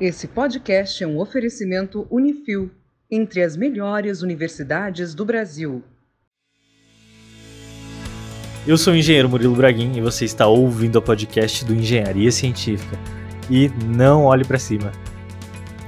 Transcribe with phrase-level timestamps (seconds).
[0.00, 2.70] Esse podcast é um oferecimento Unifil,
[3.10, 5.82] entre as melhores universidades do Brasil.
[8.64, 12.96] Eu sou o engenheiro Murilo Braguin e você está ouvindo o podcast do Engenharia Científica.
[13.50, 14.92] E não olhe para cima.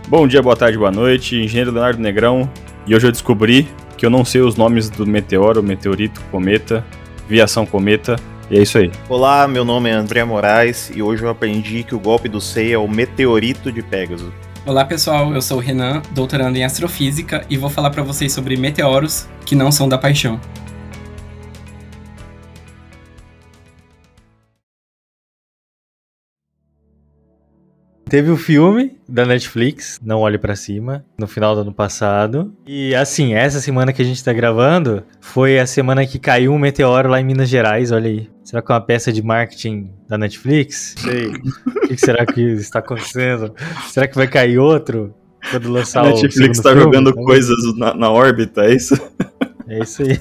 [0.09, 1.37] Bom dia, boa tarde, boa noite.
[1.37, 2.51] Engenheiro Leonardo Negrão.
[2.89, 6.85] E hoje eu descobri que eu não sei os nomes do meteoro, meteorito, cometa,
[7.29, 8.17] viação cometa.
[8.51, 8.91] E é isso aí.
[9.09, 12.73] Olá, meu nome é André Moraes e hoje eu aprendi que o golpe do SEI
[12.73, 14.35] é o meteorito de Pégaso.
[14.67, 18.57] Olá pessoal, eu sou o Renan, doutorando em astrofísica e vou falar para vocês sobre
[18.57, 20.41] meteoros que não são da paixão.
[28.11, 32.53] Teve o filme da Netflix, Não Olhe para Cima, no final do ano passado.
[32.67, 36.59] E assim, essa semana que a gente tá gravando foi a semana que caiu um
[36.59, 38.29] meteoro lá em Minas Gerais, olha aí.
[38.51, 40.97] Será que é uma peça de marketing da Netflix?
[40.99, 41.29] Sei.
[41.29, 43.55] o que será que está acontecendo?
[43.93, 45.15] Será que vai cair outro
[45.53, 46.83] quando lançar a Netflix o tá filme?
[46.83, 48.97] jogando então, coisas na, na órbita, é isso?
[49.69, 50.19] É isso aí.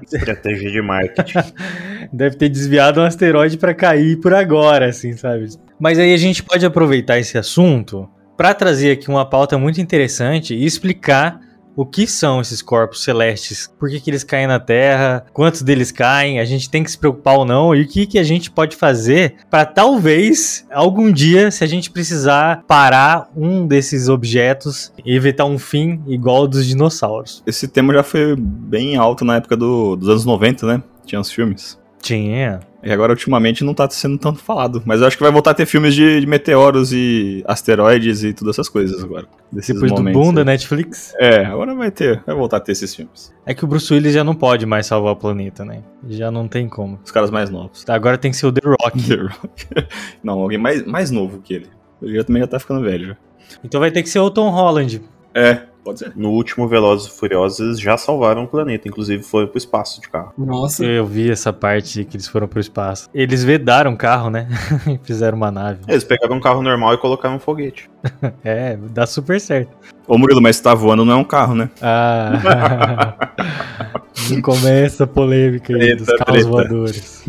[0.00, 1.38] Estratégia de marketing.
[2.14, 5.48] Deve ter desviado um asteroide para cair por agora, assim, sabe?
[5.76, 10.54] Mas aí a gente pode aproveitar esse assunto para trazer aqui uma pauta muito interessante
[10.54, 11.40] e explicar
[11.76, 15.90] o que são esses corpos celestes, por que, que eles caem na Terra, quantos deles
[15.90, 18.50] caem, a gente tem que se preocupar ou não, e o que, que a gente
[18.50, 25.14] pode fazer para talvez, algum dia, se a gente precisar parar um desses objetos e
[25.14, 27.42] evitar um fim igual ao dos dinossauros.
[27.46, 30.82] Esse tema já foi bem alto na época do, dos anos 90, né?
[31.04, 31.81] Tinha os filmes.
[32.02, 32.58] Tinha.
[32.82, 34.82] E agora, ultimamente, não tá sendo tanto falado.
[34.84, 38.34] Mas eu acho que vai voltar a ter filmes de, de meteoros e asteroides e
[38.34, 39.28] todas essas coisas agora.
[39.52, 41.14] Depois do boom da Netflix?
[41.16, 42.20] É, agora vai ter.
[42.26, 43.32] Vai voltar a ter esses filmes.
[43.46, 45.84] É que o Bruce Willis já não pode mais salvar o planeta, né?
[46.08, 46.98] Já não tem como.
[47.04, 47.84] Os caras mais novos.
[47.88, 49.00] Agora tem que ser o The Rock.
[49.08, 49.66] The Rock.
[50.22, 51.68] não, alguém mais, mais novo que ele.
[52.02, 53.16] Ele já, também já tá ficando velho.
[53.62, 55.00] Então vai ter que ser o Tom Holland.
[55.32, 56.12] É, Pode ser.
[56.14, 60.32] No último Velozes e Furiosos já salvaram o planeta, inclusive foram pro espaço de carro.
[60.38, 60.84] Nossa.
[60.84, 63.08] Eu vi essa parte que eles foram pro espaço.
[63.12, 64.46] Eles vedaram o carro, né?
[64.86, 65.80] e fizeram uma nave.
[65.88, 67.90] Eles pegaram um carro normal e colocaram um foguete.
[68.44, 69.76] é, dá super certo.
[70.06, 71.70] Ô Murilo, mas tá voando não é um carro, né?
[71.80, 73.16] Ah.
[74.30, 77.24] Não começa a polêmica aí treta, dos carros voadores.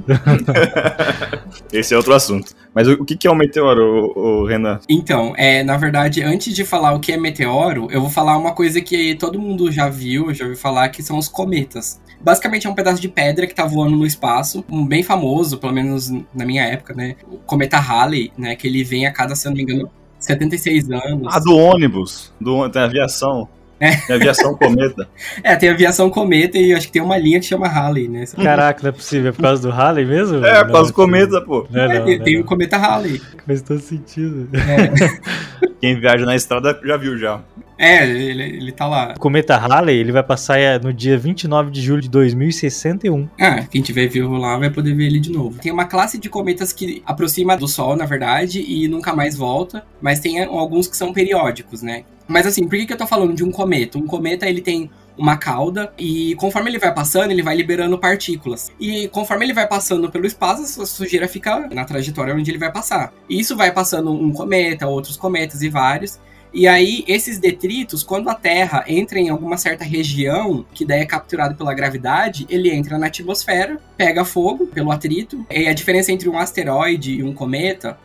[1.72, 2.54] Esse é outro assunto.
[2.74, 4.80] Mas o, que, que é o meteoro, o, o Renan?
[4.90, 8.54] Então, é, na verdade, antes de falar o que é meteoro, eu vou falar uma
[8.54, 12.02] coisa que todo mundo já viu, já ouviu falar, que são os cometas.
[12.20, 15.74] Basicamente é um pedaço de pedra que tá voando no espaço, um bem famoso, pelo
[15.74, 17.16] menos na minha época, né?
[17.30, 18.56] O cometa Halley, né?
[18.56, 19.90] Que ele vem a cada, se eu não me engano,
[20.20, 21.28] 76 anos.
[21.34, 23.48] Ah, do ônibus, do, da aviação.
[23.84, 23.98] É.
[23.98, 25.08] Tem aviação cometa.
[25.44, 28.24] É, tem aviação cometa e acho que tem uma linha que chama Halley, né?
[28.42, 29.30] Caraca, não é possível.
[29.30, 30.46] É por causa do Halley mesmo?
[30.46, 31.68] É, por causa do cometa, pô.
[31.70, 33.22] Não, é, não, tem, tem o cometa Halley.
[33.46, 34.48] Faz todo sentido.
[34.54, 35.68] É.
[35.82, 37.42] Quem viaja na estrada já viu já.
[37.78, 39.14] É, ele, ele tá lá.
[39.18, 43.28] O cometa Halley, ele vai passar é, no dia 29 de julho de 2061.
[43.40, 45.60] Ah, quem tiver vivo lá vai poder ver ele de novo.
[45.60, 49.84] Tem uma classe de cometas que aproxima do Sol, na verdade, e nunca mais volta,
[50.02, 52.04] mas tem alguns que são periódicos, né?
[52.34, 53.96] Mas assim, por que, que eu tô falando de um cometa?
[53.96, 58.72] Um cometa, ele tem uma cauda e conforme ele vai passando, ele vai liberando partículas.
[58.80, 62.72] E conforme ele vai passando pelo espaço, a sujeira fica na trajetória onde ele vai
[62.72, 63.14] passar.
[63.30, 66.20] E isso vai passando um cometa, outros cometas e vários.
[66.52, 71.06] E aí, esses detritos, quando a Terra entra em alguma certa região, que daí é
[71.06, 75.46] capturado pela gravidade, ele entra na atmosfera, pega fogo pelo atrito.
[75.52, 77.96] E a diferença entre um asteroide e um cometa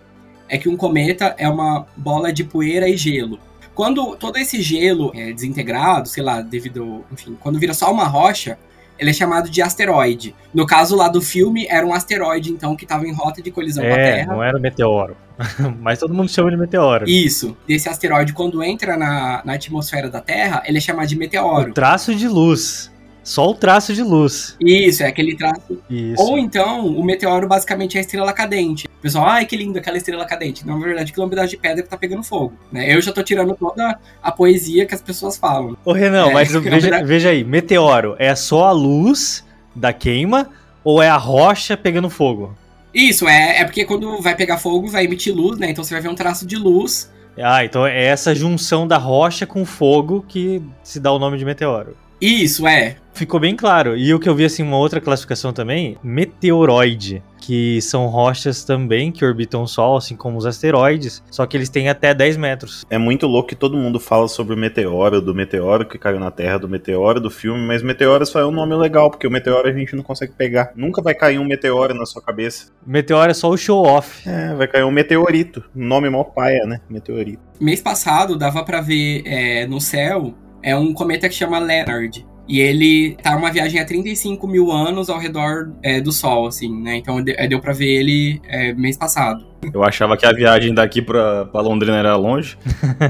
[0.51, 3.39] é que um cometa é uma bola de poeira e gelo.
[3.79, 7.05] Quando todo esse gelo é desintegrado, sei lá, devido.
[7.13, 8.59] Enfim, quando vira só uma rocha,
[8.99, 10.35] ele é chamado de asteroide.
[10.53, 13.85] No caso lá do filme, era um asteroide, então, que estava em rota de colisão
[13.85, 14.33] é, com a é, Terra.
[14.35, 15.17] Não era um meteoro.
[15.81, 17.09] Mas todo mundo chama de meteoro.
[17.09, 17.57] Isso.
[17.69, 21.71] Esse asteroide, quando entra na, na atmosfera da Terra, ele é chamado de meteoro.
[21.71, 22.91] O traço de luz.
[23.29, 24.57] Só o traço de luz.
[24.59, 25.79] Isso, é aquele traço.
[25.91, 26.23] Isso.
[26.23, 28.87] Ou então, o meteoro basicamente é a estrela cadente.
[28.87, 30.67] O pessoal, ai que lindo aquela estrela cadente.
[30.67, 32.55] Na verdade, aquilo é um pedaço de pedra que tá pegando fogo.
[32.73, 32.91] Né?
[32.91, 35.77] Eu já tô tirando toda a poesia que as pessoas falam.
[35.85, 37.05] Ô, Renan, é, mas veja, verdade...
[37.05, 39.45] veja aí: meteoro é só a luz
[39.77, 40.49] da queima
[40.83, 42.57] ou é a rocha pegando fogo?
[42.95, 45.71] Isso, é, é porque quando vai pegar fogo, vai emitir luz, né?
[45.71, 47.13] Então você vai ver um traço de luz.
[47.37, 51.45] Ah, então é essa junção da rocha com fogo que se dá o nome de
[51.45, 51.95] meteoro.
[52.21, 52.97] Isso, é.
[53.13, 53.97] Ficou bem claro.
[53.97, 59.11] E o que eu vi, assim, uma outra classificação também, meteoroide, que são rochas também
[59.11, 62.87] que orbitam o Sol, assim como os asteroides, só que eles têm até 10 metros.
[62.89, 66.31] É muito louco que todo mundo fala sobre o meteoro, do meteoro que caiu na
[66.31, 69.67] Terra, do meteoro do filme, mas meteoro só é um nome legal, porque o meteoro
[69.67, 70.73] a gente não consegue pegar.
[70.77, 72.67] Nunca vai cair um meteoro na sua cabeça.
[72.87, 74.29] Meteoro é só o show-off.
[74.29, 75.65] É, vai cair um meteorito.
[75.75, 76.81] Nome mó paia, né?
[76.89, 77.43] Meteorito.
[77.61, 82.27] Mês passado dava pra ver é, no céu é um cometa que chama Leonard.
[82.49, 86.81] E ele tá uma viagem a 35 mil anos ao redor é, do Sol, assim,
[86.83, 86.97] né?
[86.97, 89.47] Então de- deu pra ver ele é, mês passado.
[89.75, 92.57] Eu achava que a viagem daqui pra, pra Londrina era longe.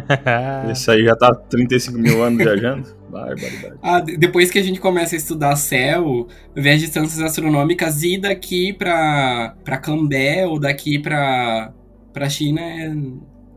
[0.72, 2.88] Esse aí já tá 35 mil anos viajando.
[3.08, 3.74] Barbaridade.
[3.80, 8.18] Ah, de- depois que a gente começa a estudar céu, ver as distâncias astronômicas, ir
[8.18, 11.72] daqui pra, pra Cambé ou daqui pra,
[12.12, 12.92] pra China é,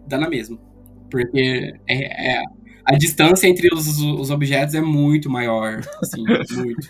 [0.07, 0.59] dá na mesma.
[1.09, 2.43] Porque é, é-
[2.85, 6.23] a distância entre os, os objetos é muito maior, assim,
[6.55, 6.87] muito.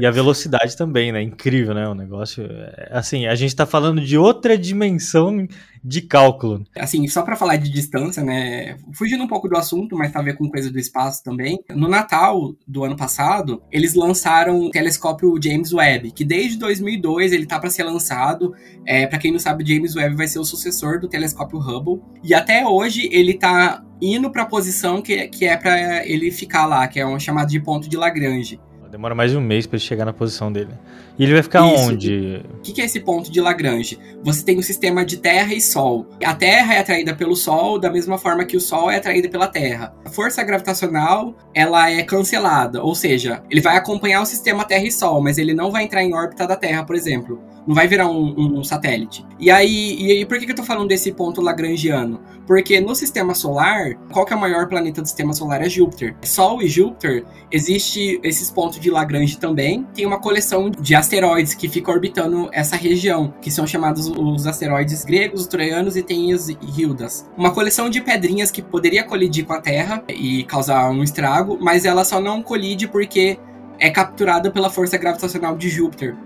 [0.00, 1.22] E a velocidade também, né?
[1.22, 1.88] Incrível, né?
[1.88, 2.44] O negócio.
[2.44, 5.46] é- Assim, a gente tá falando de outra dimensão
[5.82, 6.64] de cálculo.
[6.78, 8.76] Assim, só pra falar de distância, né?
[8.92, 11.58] Fugindo um pouco do assunto, mas tá a ver com coisa do espaço também.
[11.70, 17.44] No Natal do ano passado, eles lançaram o telescópio James Webb, que desde 2002 ele
[17.44, 18.54] tá pra ser lançado.
[18.86, 22.00] É, para quem não sabe, James Webb vai ser o sucessor do telescópio Hubble.
[22.22, 26.86] E até hoje ele tá indo pra posição que, que é pra ele ficar lá,
[26.88, 28.60] que é um chamado de ponto de Lagrange.
[28.94, 30.70] Demora mais de um mês pra ele chegar na posição dele.
[31.18, 31.90] E ele vai ficar Isso.
[31.90, 32.44] onde?
[32.58, 33.98] O que que é esse ponto de Lagrange?
[34.22, 36.06] Você tem um sistema de Terra e Sol.
[36.24, 39.48] A Terra é atraída pelo Sol da mesma forma que o Sol é atraído pela
[39.48, 39.92] Terra.
[40.04, 44.92] A força gravitacional, ela é cancelada, ou seja, ele vai acompanhar o sistema Terra e
[44.92, 47.42] Sol, mas ele não vai entrar em órbita da Terra, por exemplo.
[47.66, 49.24] Não vai virar um, um satélite.
[49.38, 52.20] E aí, e aí, por que, que eu tô falando desse ponto lagrangiano?
[52.46, 55.62] Porque no sistema solar, qual que é o maior planeta do sistema solar?
[55.62, 56.14] É Júpiter.
[56.22, 59.86] Sol e Júpiter, existe esses pontos de Lagrange também.
[59.94, 65.04] Tem uma coleção de asteroides que fica orbitando essa região, que são chamados os asteroides
[65.04, 67.26] gregos, os troianos e tem os Hildas.
[67.36, 71.84] Uma coleção de pedrinhas que poderia colidir com a Terra e causar um estrago, mas
[71.84, 73.38] ela só não colide porque
[73.78, 76.16] é capturada pela força gravitacional de Júpiter.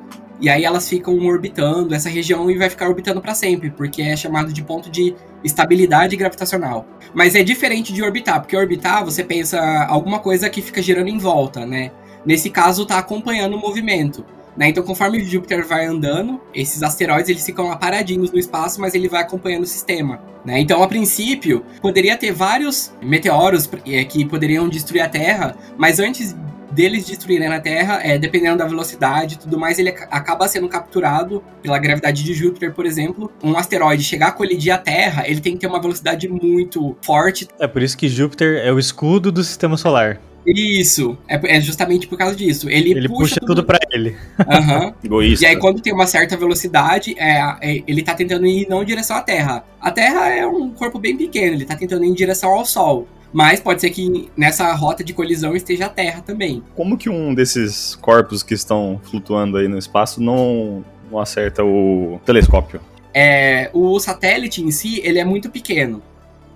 [0.40, 4.17] E aí elas ficam orbitando essa região e vai ficar orbitando para sempre, porque é
[4.17, 6.87] chamado de ponto de estabilidade gravitacional.
[7.12, 11.19] Mas é diferente de orbitar, porque orbitar você pensa alguma coisa que fica girando em
[11.19, 11.90] volta, né?
[12.25, 14.25] Nesse caso tá acompanhando o movimento.
[14.58, 14.70] Né?
[14.70, 19.08] Então, conforme Júpiter vai andando, esses asteroides eles ficam lá paradinhos no espaço, mas ele
[19.08, 20.20] vai acompanhando o sistema.
[20.44, 20.58] Né?
[20.58, 26.35] Então, a princípio, poderia ter vários meteoros eh, que poderiam destruir a Terra, mas antes
[26.79, 30.69] deles destruírem a Terra, é, dependendo da velocidade e tudo mais, ele ac- acaba sendo
[30.69, 33.33] capturado pela gravidade de Júpiter, por exemplo.
[33.43, 37.49] Um asteroide chegar a colidir a Terra, ele tem que ter uma velocidade muito forte.
[37.59, 40.21] É por isso que Júpiter é o escudo do sistema solar.
[40.47, 42.71] Isso, é, é justamente por causa disso.
[42.71, 44.17] Ele, Ele puxa, tudo pra ele.
[44.49, 44.95] Aham.
[45.05, 45.45] Egoísta.
[45.45, 48.87] E aí, quando tem uma certa velocidade, é, é, ele tá tentando ir não em
[48.87, 49.65] direção à Terra.
[49.81, 53.07] A Terra é um corpo bem pequeno, ele tá tentando ir em direção ao Sol.
[53.33, 56.63] Mas pode ser que nessa rota de colisão esteja a Terra também.
[56.75, 62.21] Como que um desses corpos que estão flutuando aí no espaço não, não acerta o
[62.25, 62.81] telescópio?
[63.13, 66.03] É, o satélite em si, ele é muito pequeno.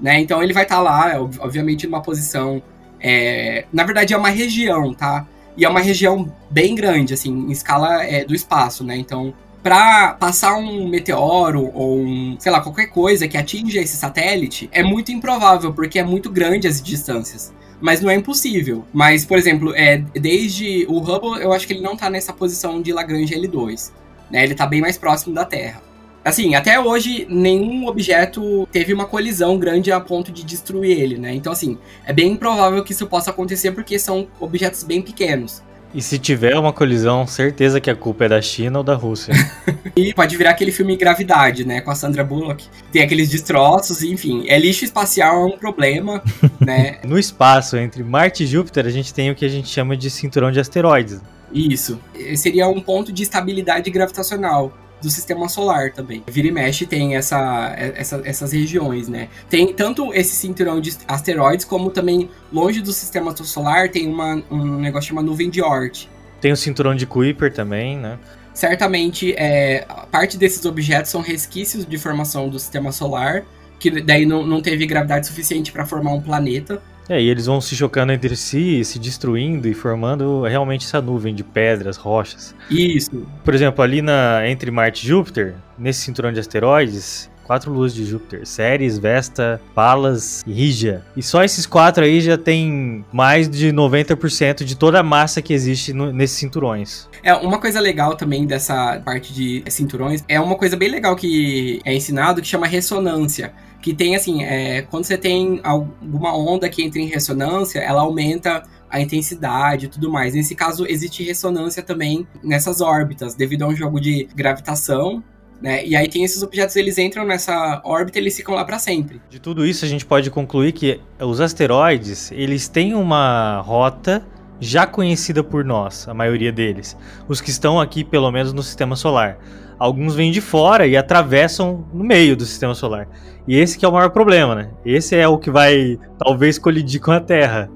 [0.00, 0.18] Né?
[0.20, 2.62] Então ele vai estar lá, ob- obviamente, numa posição.
[2.98, 5.26] é, na verdade, é uma região, tá?
[5.56, 8.96] E é uma região bem grande, assim, em escala é, do espaço, né?
[8.96, 14.68] Então, pra passar um meteoro ou um, sei lá, qualquer coisa que atinja esse satélite,
[14.72, 17.52] é muito improvável, porque é muito grande as distâncias.
[17.80, 18.84] Mas não é impossível.
[18.92, 22.80] Mas, por exemplo, é, desde o Hubble, eu acho que ele não tá nessa posição
[22.80, 23.92] de Lagrange L2.
[24.30, 24.44] Né?
[24.44, 25.82] Ele tá bem mais próximo da Terra.
[26.24, 31.34] Assim, até hoje, nenhum objeto teve uma colisão grande a ponto de destruir ele, né?
[31.34, 31.76] Então, assim,
[32.06, 35.60] é bem improvável que isso possa acontecer porque são objetos bem pequenos.
[35.94, 39.34] E se tiver uma colisão, certeza que a culpa é da China ou da Rússia.
[39.94, 41.82] E pode virar aquele filme Gravidade, né?
[41.82, 42.66] Com a Sandra Bullock.
[42.90, 44.46] Tem aqueles destroços, enfim.
[44.48, 46.22] É lixo espacial, é um problema,
[46.58, 46.98] né?
[47.04, 50.08] no espaço, entre Marte e Júpiter, a gente tem o que a gente chama de
[50.08, 51.20] cinturão de asteroides.
[51.52, 52.00] Isso.
[52.36, 54.72] Seria um ponto de estabilidade gravitacional
[55.02, 56.22] do sistema solar também.
[56.26, 59.28] Vira e mexe tem essa, essa, essas regiões, né?
[59.50, 64.78] Tem tanto esse cinturão de asteroides, como também longe do sistema solar tem uma, um
[64.78, 66.08] negócio chamado nuvem de Oort.
[66.40, 68.18] Tem o cinturão de Kuiper também, né?
[68.54, 73.44] Certamente, é, parte desses objetos são resquícios de formação do sistema solar,
[73.78, 76.82] que daí não, não teve gravidade suficiente para formar um planeta.
[77.08, 81.34] É, e eles vão se chocando entre si, se destruindo e formando realmente essa nuvem
[81.34, 82.54] de pedras, rochas.
[82.70, 83.26] Isso.
[83.44, 88.06] Por exemplo, ali na, entre Marte e Júpiter, nesse cinturão de asteroides, quatro luas de
[88.06, 91.04] Júpiter: Ceres, Vesta, Pallas e Rígia.
[91.14, 95.52] E só esses quatro aí já tem mais de 90% de toda a massa que
[95.52, 97.10] existe no, nesses cinturões.
[97.22, 101.82] É, uma coisa legal também dessa parte de cinturões é uma coisa bem legal que
[101.84, 103.52] é ensinado que chama ressonância.
[103.82, 108.62] Que tem assim, é, quando você tem alguma onda que entra em ressonância, ela aumenta
[108.88, 110.32] a intensidade e tudo mais.
[110.32, 115.22] Nesse caso, existe ressonância também nessas órbitas, devido a um jogo de gravitação
[115.62, 115.86] né?
[115.86, 119.22] E aí tem esses objetos, eles entram nessa órbita eles ficam lá para sempre.
[119.30, 124.26] De tudo isso, a gente pode concluir que os asteroides, eles têm uma rota
[124.58, 126.96] já conhecida por nós, a maioria deles.
[127.28, 129.38] Os que estão aqui, pelo menos, no sistema solar.
[129.78, 133.08] Alguns vêm de fora e atravessam no meio do sistema solar.
[133.46, 134.70] E esse que é o maior problema, né?
[134.84, 137.68] Esse é o que vai talvez colidir com a Terra.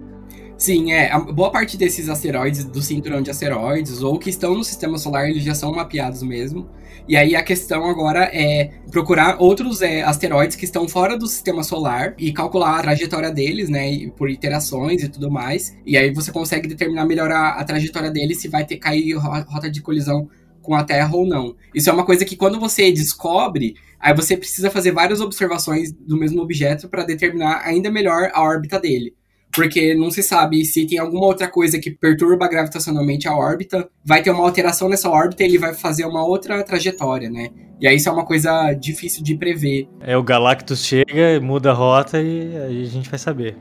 [0.58, 1.10] Sim, é.
[1.12, 5.28] A boa parte desses asteroides, do cinturão de asteroides, ou que estão no sistema solar,
[5.28, 6.66] eles já são mapeados mesmo.
[7.06, 11.62] E aí a questão agora é procurar outros é, asteroides que estão fora do sistema
[11.62, 14.08] solar e calcular a trajetória deles, né?
[14.16, 15.76] Por iterações e tudo mais.
[15.84, 19.70] E aí você consegue determinar melhor a, a trajetória deles, se vai ter cair rota
[19.70, 20.28] de colisão
[20.62, 21.54] com a Terra ou não.
[21.74, 26.16] Isso é uma coisa que quando você descobre, aí você precisa fazer várias observações do
[26.18, 29.14] mesmo objeto para determinar ainda melhor a órbita dele
[29.56, 34.22] porque não se sabe se tem alguma outra coisa que perturba gravitacionalmente a órbita, vai
[34.22, 37.48] ter uma alteração nessa órbita e ele vai fazer uma outra trajetória, né?
[37.80, 39.88] E aí isso é uma coisa difícil de prever.
[40.00, 43.56] É, o Galactus chega, muda a rota e aí a gente vai saber.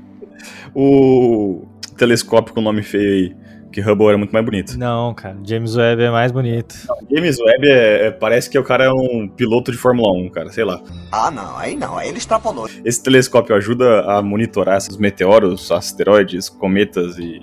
[0.76, 1.64] O
[1.98, 3.36] telescópio com o nome feio aí,
[3.76, 4.80] que Hubble era muito mais bonito.
[4.80, 6.74] Não, cara, James Webb é mais bonito.
[6.88, 10.30] Não, James Webb é, é, parece que o cara é um piloto de Fórmula 1,
[10.30, 10.82] cara, sei lá.
[11.12, 12.70] Ah, não, aí não, aí ele extrapolou.
[12.86, 17.42] Esse telescópio ajuda a monitorar esses meteoros, asteroides, cometas e,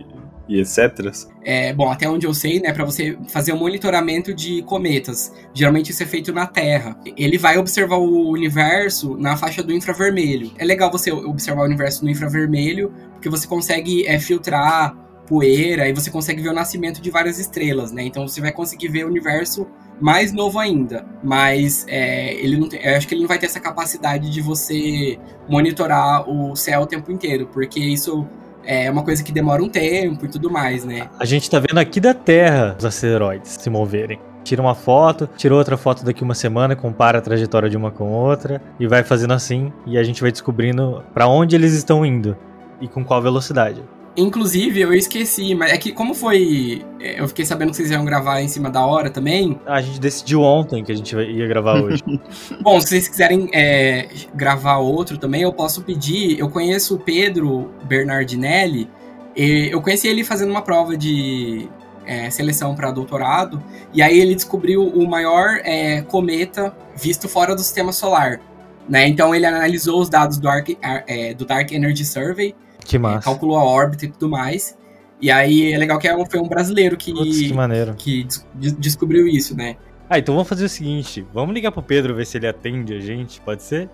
[0.49, 1.13] e etc.
[1.45, 5.35] É, bom, até onde eu sei, né, para você fazer um monitoramento de cometas.
[5.53, 6.97] Geralmente isso é feito na Terra.
[7.15, 10.51] Ele vai observar o universo na faixa do infravermelho.
[10.57, 14.97] É legal você observar o universo no infravermelho, porque você consegue é, filtrar
[15.33, 18.03] poeira, e você consegue ver o nascimento de várias estrelas, né?
[18.03, 19.67] Então você vai conseguir ver o universo
[19.99, 21.07] mais novo ainda.
[21.25, 24.43] Mas é, ele não tem, eu acho que ele não vai ter essa capacidade de
[24.43, 28.27] você monitorar o céu o tempo inteiro, porque isso
[28.63, 31.09] é uma coisa que demora um tempo e tudo mais, né?
[31.19, 34.21] A gente tá vendo aqui da Terra os asteroides se moverem.
[34.45, 38.13] Tira uma foto, tira outra foto daqui uma semana, compara a trajetória de uma com
[38.13, 42.37] outra e vai fazendo assim e a gente vai descobrindo para onde eles estão indo
[42.83, 43.83] e com qual velocidade.
[44.15, 46.85] Inclusive, eu esqueci, mas é que como foi.
[47.01, 49.59] É, eu fiquei sabendo que vocês iam gravar em cima da hora também.
[49.67, 52.03] A gente decidiu ontem que a gente ia gravar hoje.
[52.61, 56.39] Bom, se vocês quiserem é, gravar outro também, eu posso pedir.
[56.39, 58.89] Eu conheço o Pedro Bernardinelli.
[59.35, 61.67] eu conheci ele fazendo uma prova de
[62.07, 63.63] é, seleção para doutorado.
[63.95, 68.41] E aí ele descobriu o maior é, cometa visto fora do sistema solar.
[68.87, 69.09] Né?
[69.09, 72.55] Então ele analisou os dados do, Arc, é, do Dark Energy Survey
[72.85, 73.25] que massa.
[73.25, 74.77] calculou a órbita e tudo mais.
[75.21, 77.95] E aí é legal que é foi um brasileiro que, Putz, que, maneiro.
[77.95, 79.77] que des descobriu isso, né?
[80.11, 83.01] Ah, então vamos fazer o seguinte: vamos ligar pro Pedro ver se ele atende a
[83.01, 83.89] gente, pode ser?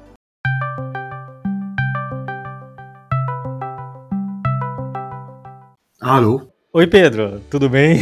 [6.01, 6.49] Alô?
[6.73, 8.01] Oi, Pedro, tudo bem?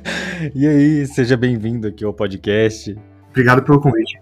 [0.54, 2.96] e aí, seja bem-vindo aqui ao podcast.
[3.30, 4.18] Obrigado pelo convite.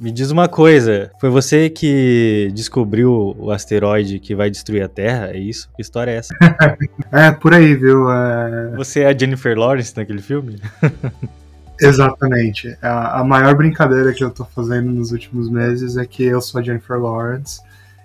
[0.00, 5.26] Me diz uma coisa, foi você que descobriu o asteroide que vai destruir a Terra?
[5.26, 5.68] É isso?
[5.76, 6.34] Que história é essa?
[7.12, 8.10] é, por aí, viu?
[8.10, 8.72] É...
[8.78, 10.58] Você é a Jennifer Lawrence naquele filme?
[11.78, 12.78] Exatamente.
[12.80, 16.62] A, a, maior brincadeira que eu tô fazendo nos últimos meses é que eu sou
[16.62, 17.60] a Jennifer Lawrence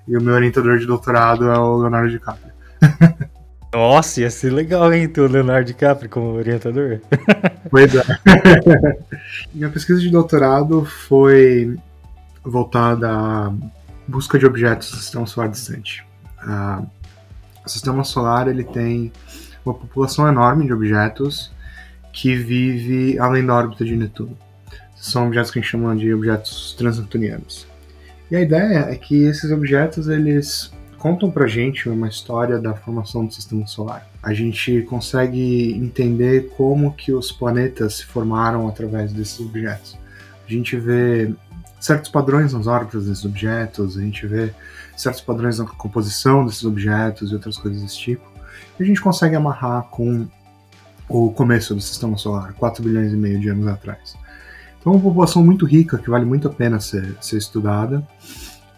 [0.06, 2.52] e o meu orientador de doutorado é o Leonardo DiCaprio.
[3.76, 7.02] Nossa, ia ser legal, hein, ter o Leonardo DiCaprio como orientador.
[7.70, 8.04] Pois é.
[9.54, 11.78] Minha pesquisa de doutorado foi
[12.42, 13.54] voltada à
[14.08, 16.06] busca de objetos no sistema solar distante.
[16.42, 16.88] Uh,
[17.66, 19.12] o sistema solar ele tem
[19.66, 21.52] uma população enorme de objetos
[22.14, 24.38] que vive além da órbita de Netuno.
[24.96, 27.68] São objetos que a gente chama de objetos transneptunianos.
[28.32, 30.72] E a ideia é que esses objetos eles
[31.06, 34.10] contam pra gente uma história da formação do sistema solar.
[34.24, 39.96] A gente consegue entender como que os planetas se formaram através desses objetos.
[40.48, 41.32] A gente vê
[41.80, 44.52] certos padrões nas órbitas desses objetos, a gente vê
[44.98, 48.28] certos padrões na composição desses objetos e outras coisas desse tipo.
[48.80, 50.26] E a gente consegue amarrar com
[51.08, 54.18] o começo do sistema solar, 4 bilhões e meio de anos atrás.
[54.82, 58.02] Então é uma população muito rica que vale muito a pena ser, ser estudada.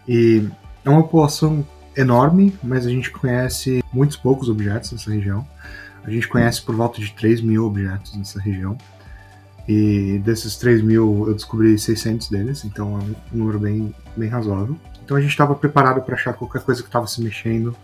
[0.06, 0.46] E
[0.84, 1.64] é uma população
[1.98, 5.46] enorme, mas a gente conhece muitos poucos objetos nessa região.
[6.04, 8.78] A gente conhece por volta de 3 mil objetos nessa região.
[9.66, 14.78] E desses 3 mil eu descobri 600 deles, então é um número bem, bem razoável.
[15.04, 17.76] Então a gente estava preparado para achar qualquer coisa que estava se mexendo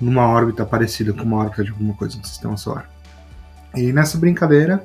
[0.00, 2.88] numa órbita parecida com uma órbita de alguma coisa no sistema solar.
[3.76, 4.82] E nessa brincadeira,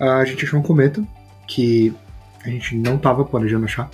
[0.00, 1.04] a gente achou um cometa
[1.46, 1.94] que
[2.44, 3.90] a gente não estava planejando achar.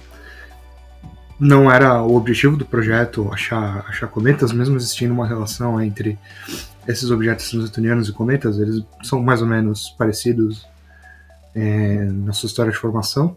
[1.44, 6.16] Não era o objetivo do projeto achar, achar cometas, mesmo existindo uma relação entre
[6.86, 10.64] esses objetos newtonianos e cometas, eles são mais ou menos parecidos
[11.52, 13.36] é, na sua história de formação,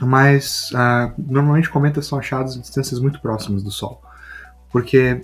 [0.00, 4.00] mas ah, normalmente cometas são achados em distâncias muito próximas do Sol,
[4.72, 5.20] porque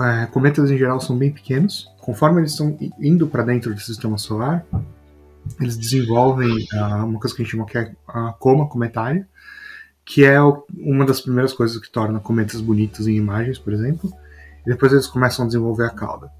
[0.00, 1.88] é, cometas em geral são bem pequenos.
[2.00, 4.66] Conforme eles estão indo para dentro do sistema solar,
[5.60, 9.28] eles desenvolvem uh, uma coisa que a gente chama que é a coma cometária,
[10.06, 14.10] que é uma das primeiras coisas que torna cometas bonitos em imagens, por exemplo.
[14.64, 16.30] E depois eles começam a desenvolver a cauda.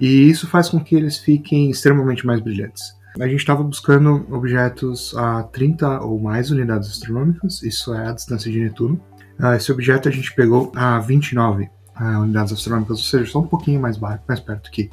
[0.00, 2.82] E isso faz com que eles fiquem extremamente mais brilhantes.
[3.20, 8.50] A gente estava buscando objetos a 30 ou mais unidades astronômicas, isso é a distância
[8.50, 9.00] de Netuno.
[9.38, 13.46] Uh, esse objeto a gente pegou a 29 uh, unidades astronômicas, ou seja, só um
[13.46, 14.90] pouquinho mais, mais perto que,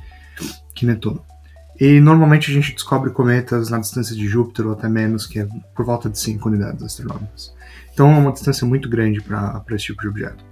[0.76, 1.24] que Netuno.
[1.80, 5.48] E normalmente a gente descobre cometas na distância de Júpiter ou até menos, que é
[5.74, 7.54] por volta de 5 unidades astronômicas.
[7.94, 10.44] Então é uma distância muito grande para esse tipo de objeto.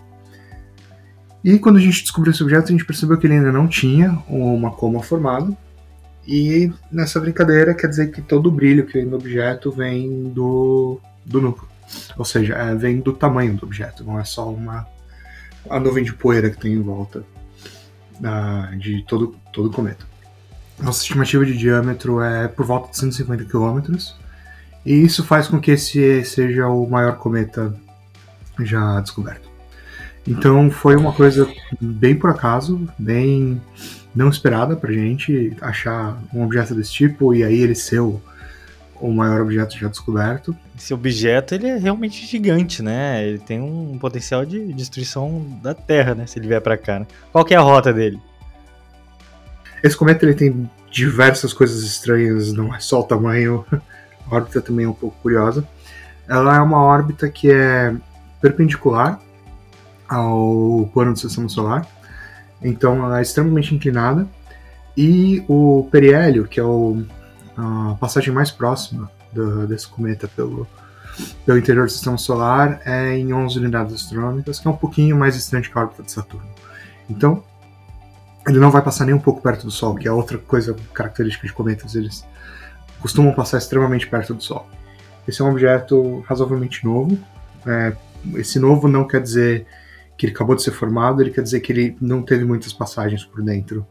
[1.43, 4.21] E quando a gente descobriu esse objeto, a gente percebeu que ele ainda não tinha
[4.27, 5.55] uma coma formada.
[6.25, 10.99] E nessa brincadeira quer dizer que todo o brilho que vem do objeto vem do,
[11.25, 11.69] do núcleo.
[12.17, 14.85] Ou seja, é, vem do tamanho do objeto, não é só uma
[15.69, 17.23] a nuvem de poeira que tem em volta
[18.15, 20.05] uh, de todo, todo o cometa.
[20.79, 23.97] Nossa estimativa de diâmetro é por volta de 150 km,
[24.85, 27.73] e isso faz com que esse seja o maior cometa
[28.59, 29.47] já descoberto.
[30.27, 31.47] Então foi uma coisa
[31.79, 33.61] bem por acaso, bem
[34.13, 38.21] não esperada pra gente achar um objeto desse tipo e aí ele ser o,
[38.99, 40.55] o maior objeto já descoberto.
[40.77, 43.25] Esse objeto ele é realmente gigante, né?
[43.25, 46.25] Ele tem um potencial de destruição da Terra, né?
[46.25, 46.99] Se ele vier para cá.
[46.99, 47.07] Né?
[47.31, 48.19] Qual que é a rota dele?
[49.83, 53.65] Esse cometa ele tem diversas coisas estranhas, não é só o tamanho.
[54.29, 55.67] A órbita também é um pouco curiosa.
[56.27, 57.95] Ela é uma órbita que é
[58.41, 59.19] perpendicular
[60.07, 61.85] ao plano do sistema solar,
[62.61, 64.27] então ela é extremamente inclinada.
[64.95, 67.03] E o periélio, que é o,
[67.55, 70.67] a passagem mais próxima do, desse cometa pelo,
[71.45, 75.35] pelo interior do sistema solar, é em 11 unidades astronômicas, que é um pouquinho mais
[75.35, 76.47] distante que a órbita de Saturno.
[77.09, 77.43] Então,
[78.47, 81.45] ele não vai passar nem um pouco perto do Sol, que é outra coisa característica
[81.45, 82.25] de cometas, eles
[82.99, 84.67] costumam passar extremamente perto do Sol.
[85.27, 87.17] Esse é um objeto razoavelmente novo.
[87.65, 87.93] É,
[88.35, 89.65] esse novo não quer dizer
[90.17, 93.23] que ele acabou de ser formado, ele quer dizer que ele não teve muitas passagens
[93.25, 93.85] por dentro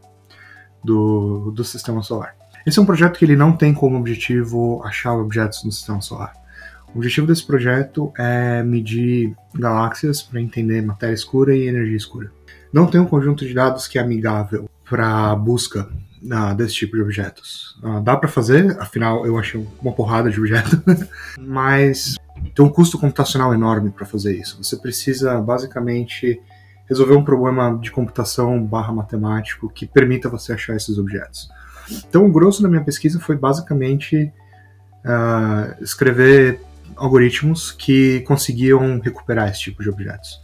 [0.83, 2.35] do, do sistema solar.
[2.65, 6.33] Esse é um projeto que ele não tem como objetivo achar objetos no sistema solar.
[6.93, 12.31] O objetivo desse projeto é medir galáxias para entender matéria escura e energia escura
[12.71, 15.87] não tem um conjunto de dados que é amigável para busca
[16.23, 17.77] uh, desse tipo de objetos.
[17.83, 20.79] Uh, dá para fazer, afinal eu achei uma porrada de objetos,
[21.39, 22.15] mas
[22.55, 24.61] tem um custo computacional enorme para fazer isso.
[24.63, 26.39] Você precisa basicamente
[26.87, 31.49] resolver um problema de computação barra matemático que permita você achar esses objetos.
[32.07, 34.31] Então o grosso da minha pesquisa foi basicamente
[35.05, 36.61] uh, escrever
[36.95, 40.41] algoritmos que conseguiam recuperar esse tipo de objetos.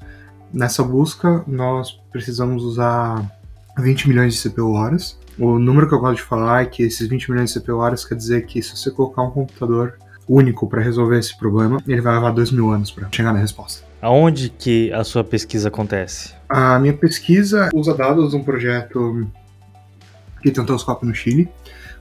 [0.51, 3.29] Nessa busca, nós precisamos usar
[3.77, 5.19] 20 milhões de CPU horas.
[5.37, 8.05] O número que eu gosto de falar é que esses 20 milhões de CPU horas
[8.05, 9.97] quer dizer que se você colocar um computador
[10.29, 13.83] único para resolver esse problema, ele vai levar 2 mil anos para chegar na resposta.
[13.99, 16.33] Aonde que a sua pesquisa acontece?
[16.47, 19.27] A minha pesquisa usa dados de um projeto
[20.41, 21.49] que tem um telescópio no Chile.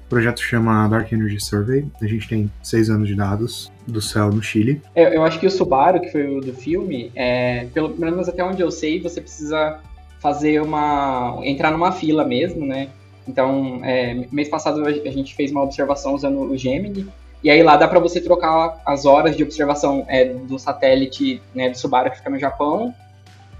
[0.06, 1.86] O projeto chama Dark Energy Survey.
[2.00, 4.82] A gente tem seis anos de dados do céu no Chile.
[4.94, 8.44] Eu, eu acho que o Subaru, que foi o do filme, é, pelo menos até
[8.44, 9.80] onde eu sei, você precisa
[10.22, 11.40] fazer uma.
[11.42, 12.88] entrar numa fila mesmo, né?
[13.26, 17.06] Então, é, mês passado a gente fez uma observação usando o Gemini,
[17.42, 21.70] e aí lá dá para você trocar as horas de observação é, do satélite né,
[21.70, 22.94] do Subaru que fica no Japão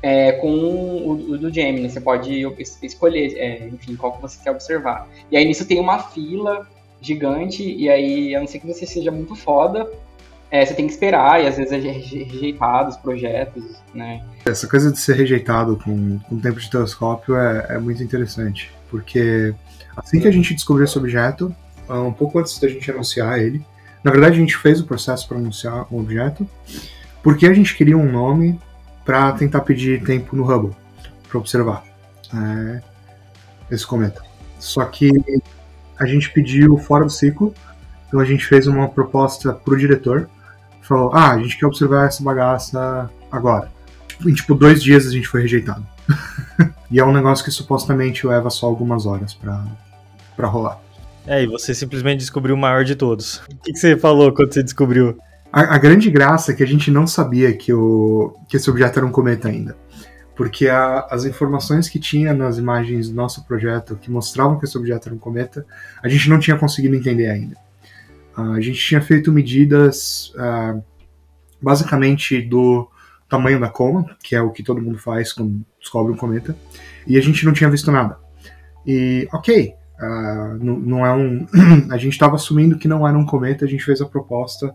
[0.01, 1.91] é, com o, o, do Gemini.
[1.91, 2.45] Você pode
[2.83, 5.09] escolher, é, enfim, qual que você quer observar.
[5.31, 6.67] E aí nisso tem uma fila
[7.01, 9.91] gigante, e aí, a não ser que você seja muito foda,
[10.53, 14.23] é, você tem que esperar, e às vezes é rejeitado os projetos, né?
[14.45, 19.55] Essa coisa de ser rejeitado com, com tempo de telescópio é, é muito interessante, porque
[19.97, 21.57] assim que a gente descobriu esse objeto,
[21.89, 23.65] ah, um pouco antes da gente anunciar ele,
[24.05, 26.47] na verdade a gente fez o processo para anunciar o objeto,
[27.23, 28.61] porque a gente queria um nome
[29.07, 30.77] para tentar pedir tempo no Hubble,
[31.31, 31.83] para observar
[32.35, 32.83] é,
[33.71, 34.23] esse cometa.
[34.59, 35.11] Só que
[35.99, 37.55] a gente pediu fora do ciclo
[38.07, 40.29] Então a gente fez uma proposta pro diretor,
[40.93, 43.71] falou: ah, a gente quer observar essa bagaça agora.
[44.25, 45.87] Em tipo dois dias a gente foi rejeitado.
[46.91, 49.65] e é um negócio que supostamente leva só algumas horas pra,
[50.37, 50.81] pra rolar.
[51.27, 53.37] É, e você simplesmente descobriu o maior de todos.
[53.51, 55.17] O que, que você falou quando você descobriu?
[55.53, 58.99] A, a, grande graça é que a gente não sabia que, o, que esse objeto
[58.99, 59.77] era um cometa ainda.
[60.35, 64.77] Porque a, as informações que tinha nas imagens do nosso projeto que mostravam que esse
[64.77, 65.65] objeto era um cometa,
[66.03, 67.57] a gente não tinha conseguido entender ainda.
[68.37, 70.83] Uh, a gente tinha feito medidas uh,
[71.61, 72.89] basicamente do
[73.29, 76.57] tamanho da coma, que é o que todo mundo faz quando descobre um cometa,
[77.07, 78.19] e a gente não tinha visto nada.
[78.87, 81.47] E, ok, uh, não, não, é um.
[81.91, 84.75] a gente estava assumindo que não era um cometa, a gente fez a proposta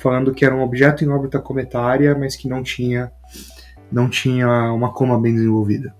[0.00, 3.10] falando que era um objeto em órbita cometária, mas que não tinha,
[3.90, 5.94] não tinha uma coma bem desenvolvida.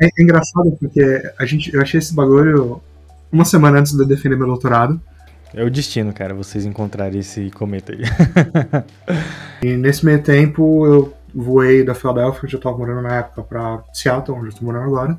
[0.00, 2.80] É, é engraçado porque a gente, eu achei esse bagulho
[3.30, 5.00] uma semana antes de eu defender meu doutorado.
[5.54, 8.02] É o destino, cara, vocês encontrarem esse cometa aí.
[9.62, 13.82] e nesse meio tempo eu voei da Filadélfia, onde eu estava morando na época, para
[13.92, 15.18] Seattle, onde eu estou morando agora,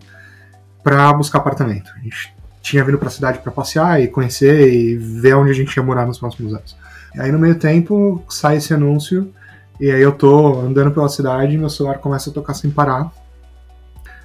[0.83, 1.91] para buscar apartamento.
[1.95, 5.53] A gente tinha vindo para a cidade para passear e conhecer e ver onde a
[5.53, 6.77] gente ia morar nos próximos anos.
[7.15, 9.33] E aí no meio tempo sai esse anúncio
[9.79, 13.11] e aí eu tô andando pela cidade e meu celular começa a tocar sem parar.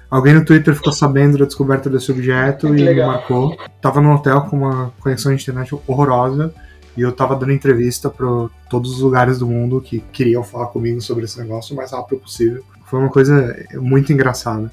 [0.09, 3.09] Alguém no Twitter ficou sabendo da descoberta desse objeto e legal.
[3.09, 3.57] me marcou.
[3.81, 6.53] Tava num hotel com uma conexão de internet horrorosa
[6.95, 8.25] e eu tava dando entrevista para
[8.69, 12.19] todos os lugares do mundo que queriam falar comigo sobre esse negócio o mais rápido
[12.19, 12.63] possível.
[12.85, 14.71] Foi uma coisa muito engraçada.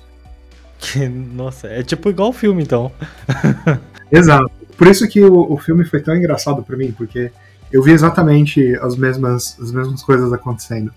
[1.34, 2.92] Nossa, é tipo igual o filme então.
[4.10, 4.50] Exato.
[4.76, 7.30] Por isso que o, o filme foi tão engraçado para mim, porque
[7.72, 10.92] eu vi exatamente as mesmas, as mesmas coisas acontecendo.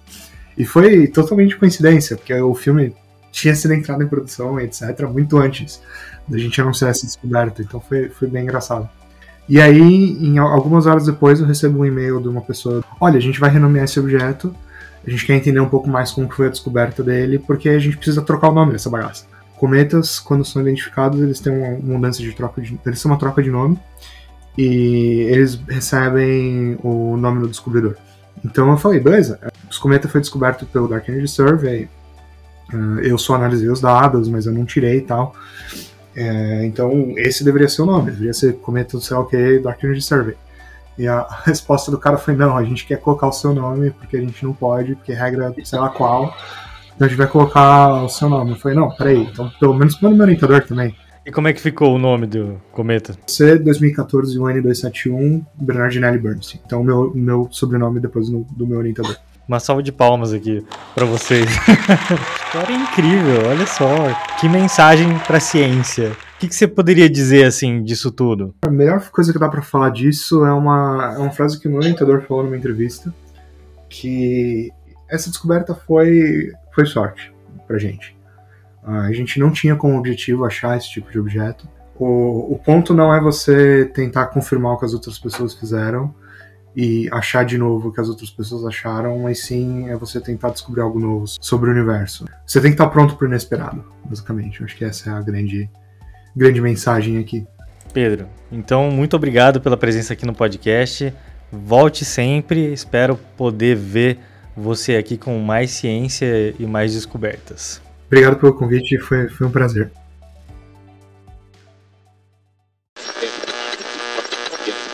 [0.58, 2.96] E foi totalmente coincidência, porque o filme
[3.38, 5.80] tinha sido entrado em produção, etc., muito antes
[6.28, 8.90] da gente anunciar essa descoberta, então foi, foi bem engraçado.
[9.48, 13.22] E aí, em algumas horas depois, eu recebo um e-mail de uma pessoa: Olha, a
[13.22, 14.54] gente vai renomear esse objeto,
[15.06, 17.96] a gente quer entender um pouco mais como foi a descoberta dele, porque a gente
[17.96, 19.26] precisa trocar o nome dessa bagaça.
[19.56, 22.78] Cometas, quando são identificados, eles têm uma mudança de troca de.
[22.86, 23.80] Eles têm uma troca de nome
[24.58, 27.96] e eles recebem o nome do descobridor.
[28.44, 29.40] Então eu falei, beleza,
[29.72, 31.88] o cometa foi descoberto pelo Dark Energy Survey,
[33.04, 35.34] eu só analisei os dados, mas eu não tirei e tal.
[36.16, 40.02] É, então esse deveria ser o nome, deveria ser cometa do o que, Dark Energy
[40.02, 40.36] Survey.
[40.98, 44.18] E a resposta do cara foi, não, a gente quer colocar o seu nome, porque
[44.18, 46.36] a gente não pode, porque regra sei lá qual,
[46.96, 48.52] então a gente vai colocar o seu nome.
[48.52, 50.96] Eu falei, não, peraí, então pelo menos manda meu orientador também.
[51.28, 53.14] E como é que ficou o nome do cometa?
[53.28, 56.58] C 2014 UN271 Bernardinelli Burns.
[56.66, 59.18] Então, o meu, meu sobrenome depois do, do meu orientador.
[59.48, 60.62] Uma salva de palmas aqui
[60.94, 61.48] para vocês.
[62.46, 63.88] História incrível, olha só.
[64.38, 66.12] Que mensagem para ciência.
[66.36, 68.54] O que, que, você poderia dizer assim disso tudo?
[68.64, 71.72] A melhor coisa que dá para falar disso é uma, é uma frase que o
[71.72, 73.14] meu orientador falou numa entrevista,
[73.90, 74.70] que
[75.10, 77.34] essa descoberta foi, foi sorte
[77.66, 78.18] pra gente.
[78.84, 81.70] A gente não tinha como objetivo achar esse tipo de objeto.
[81.96, 86.14] O, o ponto não é você tentar confirmar o que as outras pessoas fizeram
[86.80, 90.52] e achar de novo o que as outras pessoas acharam, mas sim é você tentar
[90.52, 92.26] descobrir algo novo sobre o universo.
[92.46, 94.60] Você tem que estar pronto para o inesperado, basicamente.
[94.60, 95.68] Eu acho que essa é a grande,
[96.36, 97.48] grande mensagem aqui.
[97.92, 101.12] Pedro, então muito obrigado pela presença aqui no podcast.
[101.52, 104.20] Volte sempre, espero poder ver
[104.56, 107.82] você aqui com mais ciência e mais descobertas.
[108.06, 109.92] Obrigado pelo convite, foi, foi um prazer.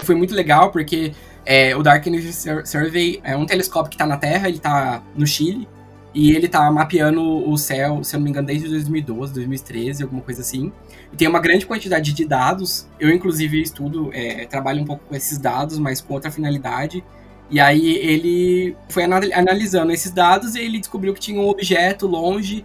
[0.04, 1.14] Foi muito legal porque
[1.46, 2.32] é, o Dark Energy
[2.66, 5.68] Survey é um telescópio que está na Terra, ele está no Chile,
[6.14, 10.22] e ele está mapeando o céu, se eu não me engano, desde 2012, 2013, alguma
[10.22, 10.72] coisa assim.
[11.12, 12.88] E tem uma grande quantidade de dados.
[13.00, 17.04] Eu, inclusive, estudo, é, trabalho um pouco com esses dados, mas com outra finalidade.
[17.50, 22.64] E aí ele foi analisando esses dados e ele descobriu que tinha um objeto longe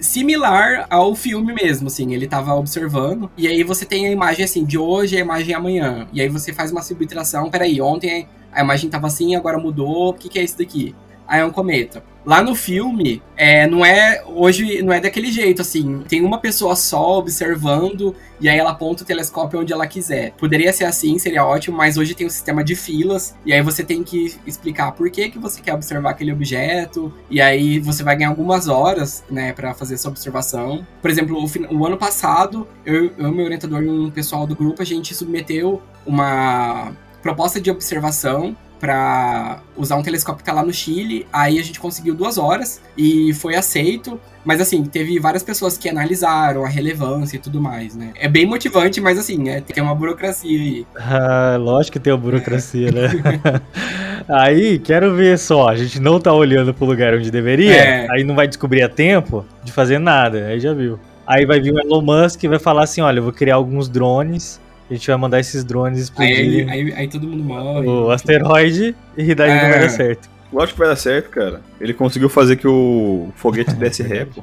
[0.00, 4.64] similar ao filme mesmo, assim, ele tava observando, e aí você tem a imagem assim,
[4.64, 8.90] de hoje a imagem amanhã, e aí você faz uma subtração, peraí, ontem a imagem
[8.90, 10.94] tava assim, agora mudou, o que, que é isso daqui?
[11.26, 12.02] Aí é um cometa.
[12.24, 16.04] Lá no filme, é, não é hoje não é daquele jeito assim.
[16.08, 20.32] Tem uma pessoa só observando e aí ela aponta o telescópio onde ela quiser.
[20.32, 23.82] Poderia ser assim, seria ótimo, mas hoje tem um sistema de filas e aí você
[23.82, 28.14] tem que explicar por que que você quer observar aquele objeto e aí você vai
[28.14, 30.86] ganhar algumas horas, né, para fazer essa observação.
[31.00, 34.80] Por exemplo, o, o ano passado, eu, eu meu orientador e um pessoal do grupo
[34.80, 40.72] a gente submeteu uma proposta de observação pra usar um telescópio que tá lá no
[40.72, 41.24] Chile.
[41.32, 44.20] Aí a gente conseguiu duas horas e foi aceito.
[44.44, 48.10] Mas assim, teve várias pessoas que analisaram a relevância e tudo mais, né?
[48.16, 50.84] É bem motivante, mas assim, é, tem uma burocracia aí.
[50.98, 53.08] Ah, lógico que tem uma burocracia, né?
[54.28, 58.06] aí, quero ver só, a gente não tá olhando pro lugar onde deveria, É.
[58.10, 60.98] aí não vai descobrir a tempo de fazer nada, aí já viu.
[61.24, 63.88] Aí vai vir o Elon Musk e vai falar assim, olha, eu vou criar alguns
[63.88, 67.86] drones, a gente vai mandar esses drones Aí, explodirem aí, aí todo mundo morre.
[67.86, 69.80] o asteroide e daí não vai É.
[69.80, 70.30] dar certo.
[70.52, 71.60] Lógico que vai dar certo, cara.
[71.80, 74.42] Ele conseguiu fazer que o foguete desse ré, pô.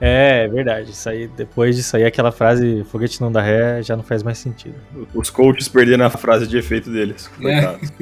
[0.00, 0.90] É, é verdade.
[0.90, 4.38] Isso aí, depois disso aí, aquela frase foguete não dá ré já não faz mais
[4.38, 4.74] sentido.
[5.14, 7.28] Os coaches perderam a frase de efeito deles.
[7.40, 7.90] Coitados.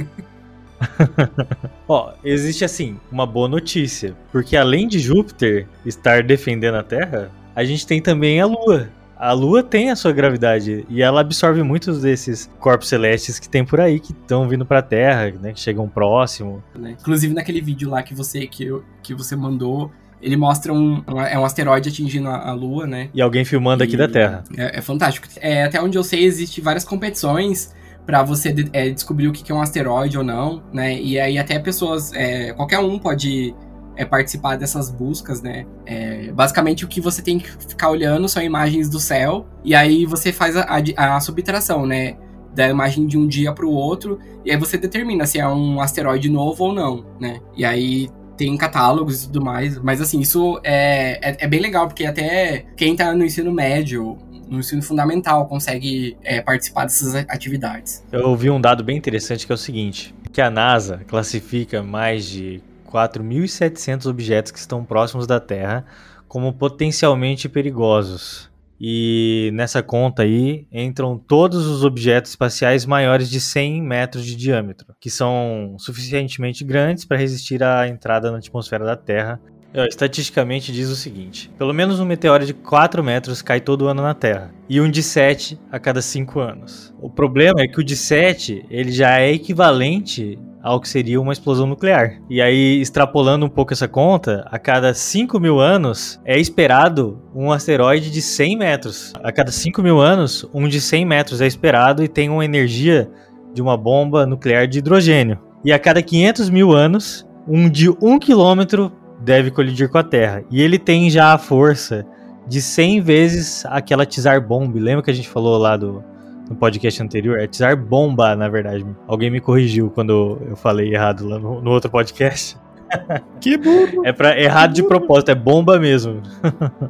[1.88, 4.14] Ó, existe assim, uma boa notícia.
[4.31, 8.88] Porque além de Júpiter estar defendendo a Terra, a gente tem também a Lua.
[9.18, 13.64] A Lua tem a sua gravidade e ela absorve muitos desses corpos celestes que tem
[13.64, 15.52] por aí, que estão vindo pra Terra, né?
[15.52, 16.62] Que chegam próximo.
[16.78, 16.94] né?
[17.00, 19.90] Inclusive naquele vídeo lá que você, que, eu- que você mandou,
[20.22, 23.09] ele mostra um, um- é um asteroide atingindo a, a Lua, né?
[23.12, 24.44] E alguém filmando aqui E da Terra.
[24.57, 25.26] É, é fantástico.
[25.40, 27.74] É, até onde eu sei, existe várias competições
[28.07, 30.96] pra você de- é, descobrir o que que é um asteroide ou não, né?
[30.98, 33.54] E aí até pessoas, é, qualquer um pode
[33.98, 35.66] é, participar dessas buscas, né?
[35.84, 40.06] É, basicamente o que você tem que ficar olhando são imagens do céu e aí
[40.06, 40.62] você faz a,
[40.96, 42.16] a- a subtração, né?
[42.54, 46.30] Da imagem de um dia pro outro e aí você determina se é um asteroide
[46.30, 47.40] novo ou não, né?
[47.56, 51.88] E aí tem catálogos e tudo mais, mas assim, isso é, é, é bem legal,
[51.88, 54.16] porque até quem tá no ensino médio,
[54.48, 58.02] no ensino fundamental, consegue é, participar dessas atividades.
[58.12, 62.24] Eu ouvi um dado bem interessante que é o seguinte: que a NASA classifica mais
[62.26, 65.85] de 4.700 objetos que estão próximos da Terra
[66.27, 68.48] como potencialmente perigosos.
[68.81, 74.94] E nessa conta aí entram todos os objetos espaciais maiores de 100 metros de diâmetro,
[75.01, 79.40] que são suficientemente grandes para resistir à entrada na atmosfera da Terra.
[79.74, 84.01] Ó, Estatisticamente diz o seguinte: pelo menos um meteoro de 4 metros cai todo ano
[84.01, 86.94] na Terra, e um de 7 a cada 5 anos.
[87.01, 91.32] O problema é que o de 7 ele já é equivalente ao que seria uma
[91.32, 92.20] explosão nuclear.
[92.28, 97.52] E aí, extrapolando um pouco essa conta, a cada 5 mil anos é esperado um
[97.52, 99.12] asteroide de 100 metros.
[99.22, 103.10] A cada 5 mil anos, um de 100 metros é esperado e tem uma energia
[103.54, 105.38] de uma bomba nuclear de hidrogênio.
[105.64, 110.44] E a cada 500 mil anos, um de 1 quilômetro deve colidir com a Terra.
[110.50, 112.06] E ele tem já a força
[112.46, 114.78] de 100 vezes aquela Tsar Bomb.
[114.78, 116.02] Lembra que a gente falou lá do,
[116.48, 117.38] no podcast anterior?
[117.38, 118.87] É Tsar Bomba, na verdade.
[119.06, 122.56] Alguém me corrigiu quando eu falei errado lá no, no outro podcast.
[123.38, 124.02] Que burro.
[124.04, 126.22] É pra, errado de propósito, é bomba mesmo.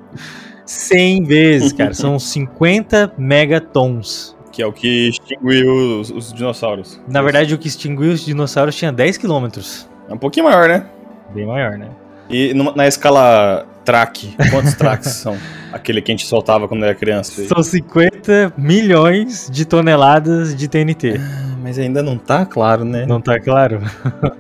[0.64, 1.92] 100 vezes, cara.
[1.92, 4.37] São 50 megatons.
[4.53, 7.01] Que é o que extinguiu os, os dinossauros.
[7.09, 9.88] Na verdade, o que extinguiu os dinossauros tinha 10 quilômetros.
[10.09, 10.87] É um pouquinho maior, né?
[11.35, 11.90] Bem maior, né?
[12.29, 15.37] E numa- na escala track, quantos tracks são?
[15.73, 17.45] Aquele que a gente soltava quando era criança.
[17.47, 21.21] São 50 milhões de toneladas de TNT.
[21.62, 23.05] Mas ainda não tá claro, né?
[23.07, 23.81] Não tá claro?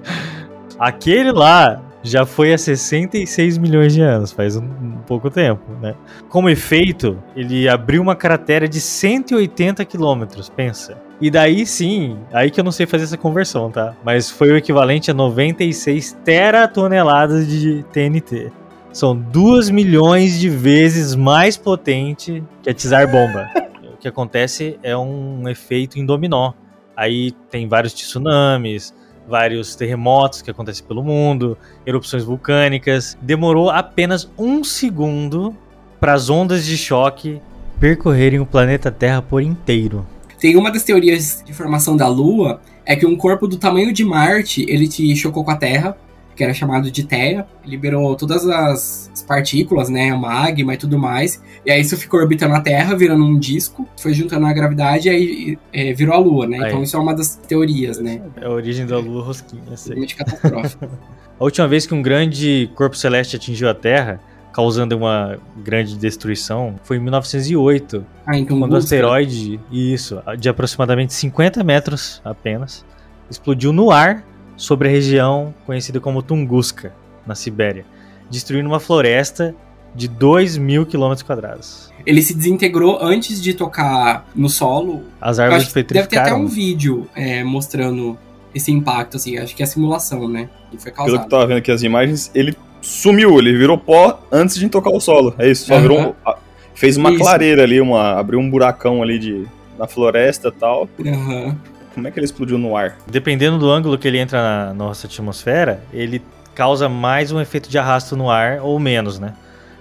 [0.78, 5.94] Aquele lá já foi há 66 milhões de anos, faz um, um pouco tempo, né?
[6.28, 10.96] Como efeito, ele abriu uma cratera de 180 quilômetros, pensa.
[11.20, 13.94] E daí sim, aí que eu não sei fazer essa conversão, tá?
[14.04, 18.52] Mas foi o equivalente a 96 teratoneladas de TNT.
[18.92, 23.50] São 2 milhões de vezes mais potente que a Tsar Bomba.
[23.92, 26.52] o que acontece é um efeito em dominó.
[26.96, 28.94] Aí tem vários tsunamis,
[29.28, 33.18] vários terremotos que acontecem pelo mundo, erupções vulcânicas.
[33.20, 35.54] Demorou apenas um segundo
[36.00, 37.40] para as ondas de choque
[37.78, 40.06] percorrerem o planeta Terra por inteiro.
[40.38, 44.04] Tem uma das teorias de formação da Lua é que um corpo do tamanho de
[44.04, 45.96] Marte ele te chocou com a Terra,
[46.34, 51.42] que era chamado de Theia, liberou todas as as partículas, né, magma e tudo mais,
[51.66, 55.10] e aí isso ficou orbitando a Terra, virando um disco, foi juntando a gravidade e
[55.10, 56.58] aí é, virou a Lua, né?
[56.58, 56.68] Aí.
[56.68, 58.22] Então isso é uma das teorias, né?
[58.40, 59.90] É a origem da Lua rosquinha, sei.
[59.90, 60.88] Totalmente catastrófico.
[61.40, 64.20] A última vez que um grande corpo celeste atingiu a Terra,
[64.58, 68.96] causando uma grande destruição, foi em 1908, Ah, então quando o busca.
[68.96, 72.84] asteroide, isso, de aproximadamente 50 metros apenas,
[73.30, 74.24] explodiu no ar
[74.56, 76.92] sobre a região conhecida como Tunguska,
[77.24, 77.84] na Sibéria,
[78.28, 79.54] destruindo uma floresta
[79.94, 81.92] de 2 mil quilômetros quadrados.
[82.04, 85.04] Ele se desintegrou antes de tocar no solo.
[85.20, 86.42] As árvores que deve ter até petrificaram.
[86.44, 88.18] um vídeo é, mostrando
[88.52, 90.48] esse impacto, assim, acho que é a simulação, né?
[90.72, 91.28] Que foi Pelo que eu causado.
[91.30, 95.34] tava vendo aqui as imagens, ele sumiu, ele virou pó antes de tocar o solo.
[95.38, 95.82] É isso, só Aham.
[95.82, 96.16] virou.
[96.24, 96.36] a-
[96.74, 97.18] Fez uma Isso.
[97.18, 99.44] clareira ali, uma, abriu um buracão ali de,
[99.76, 100.88] na floresta e tal.
[101.04, 101.56] Aham.
[101.92, 102.96] Como é que ele explodiu no ar?
[103.10, 106.22] Dependendo do ângulo que ele entra na nossa atmosfera, ele
[106.54, 109.34] causa mais um efeito de arrasto no ar ou menos, né?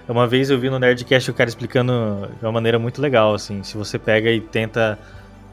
[0.08, 3.62] Uma vez eu vi no Nerdcast o cara explicando de uma maneira muito legal, assim,
[3.62, 4.98] se você pega e tenta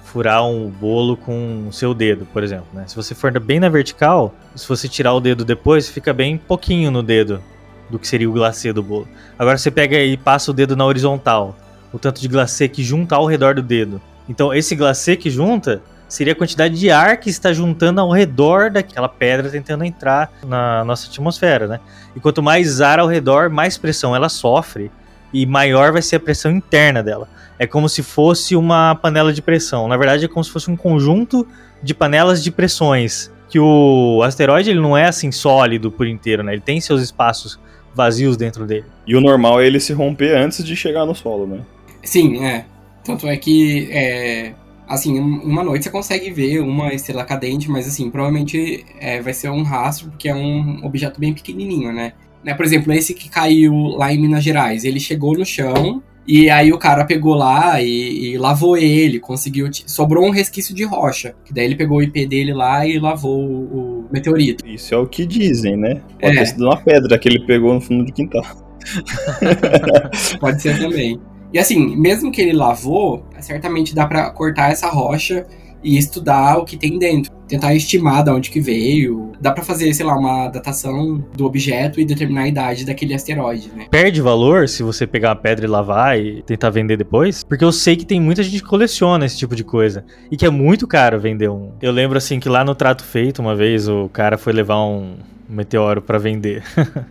[0.05, 2.85] furar um bolo com o seu dedo, por exemplo, né?
[2.87, 6.91] Se você for bem na vertical, se você tirar o dedo depois, fica bem pouquinho
[6.91, 7.41] no dedo
[7.89, 9.07] do que seria o glacê do bolo.
[9.37, 11.55] Agora você pega e passa o dedo na horizontal,
[11.91, 14.01] o tanto de glacê que junta ao redor do dedo.
[14.29, 18.69] Então esse glacê que junta seria a quantidade de ar que está juntando ao redor
[18.69, 21.79] daquela pedra tentando entrar na nossa atmosfera, né?
[22.15, 24.91] E quanto mais ar ao redor, mais pressão ela sofre
[25.33, 27.27] e maior vai ser a pressão interna dela.
[27.57, 29.87] É como se fosse uma panela de pressão.
[29.87, 31.47] Na verdade, é como se fosse um conjunto
[31.81, 33.31] de panelas de pressões.
[33.49, 36.53] Que o asteroide ele não é assim sólido por inteiro, né?
[36.53, 37.59] Ele tem seus espaços
[37.93, 38.85] vazios dentro dele.
[39.07, 41.61] E o normal é ele se romper antes de chegar no solo, né?
[42.03, 42.65] Sim, é.
[43.03, 44.53] Tanto é que, é,
[44.87, 49.49] assim, uma noite você consegue ver uma estrela cadente, mas, assim, provavelmente é, vai ser
[49.49, 52.13] um rastro, porque é um objeto bem pequenininho, né?
[52.43, 52.53] né?
[52.53, 56.73] Por exemplo, esse que caiu lá em Minas Gerais, ele chegou no chão, e aí
[56.73, 59.69] o cara pegou lá e, e, lavou ele, conseguiu.
[59.85, 61.35] Sobrou um resquício de rocha.
[61.45, 64.65] Que daí ele pegou o IP dele lá e lavou o, o meteorito.
[64.67, 66.01] Isso é o que dizem, né?
[66.19, 66.39] Pode é.
[66.39, 68.43] ter sido uma pedra que ele pegou no fundo do quintal.
[70.39, 71.19] Pode ser também.
[71.53, 75.45] E assim, mesmo que ele lavou, certamente dá para cortar essa rocha
[75.85, 77.31] e estudar o que tem dentro.
[77.47, 79.31] Tentar estimar de onde que veio.
[79.39, 83.69] Dá para fazer, sei lá, uma datação do objeto e determinar a idade daquele asteroide,
[83.75, 83.85] né?
[83.91, 87.43] Perde valor se você pegar a pedra e lavar e tentar vender depois?
[87.43, 90.03] Porque eu sei que tem muita gente que coleciona esse tipo de coisa.
[90.31, 91.73] E que é muito caro vender um.
[91.79, 95.13] Eu lembro assim que lá no Trato Feito, uma vez, o cara foi levar um,
[95.47, 96.63] meteoro para vender.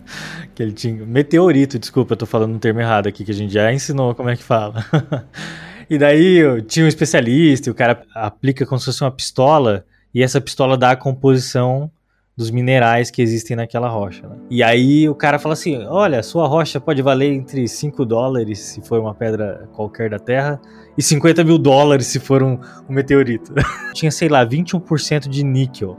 [0.55, 1.05] que ele tinha.
[1.07, 4.31] Meteorito, desculpa, eu tô falando um termo errado aqui, que a gente já ensinou como
[4.31, 4.85] é que fala.
[5.95, 10.25] E daí tinha um especialista, e o cara aplica como se fosse uma pistola, e
[10.25, 11.89] essa pistola dá a composição
[12.37, 14.27] dos minerais que existem naquela rocha.
[14.27, 14.37] Né?
[14.51, 18.81] E aí o cara fala assim: olha, sua rocha pode valer entre 5 dólares se
[18.81, 20.61] for uma pedra qualquer da Terra,
[20.99, 23.55] e 50 mil dólares se for um, um meteorito.
[23.95, 25.97] Tinha, sei lá, 21% de níquel.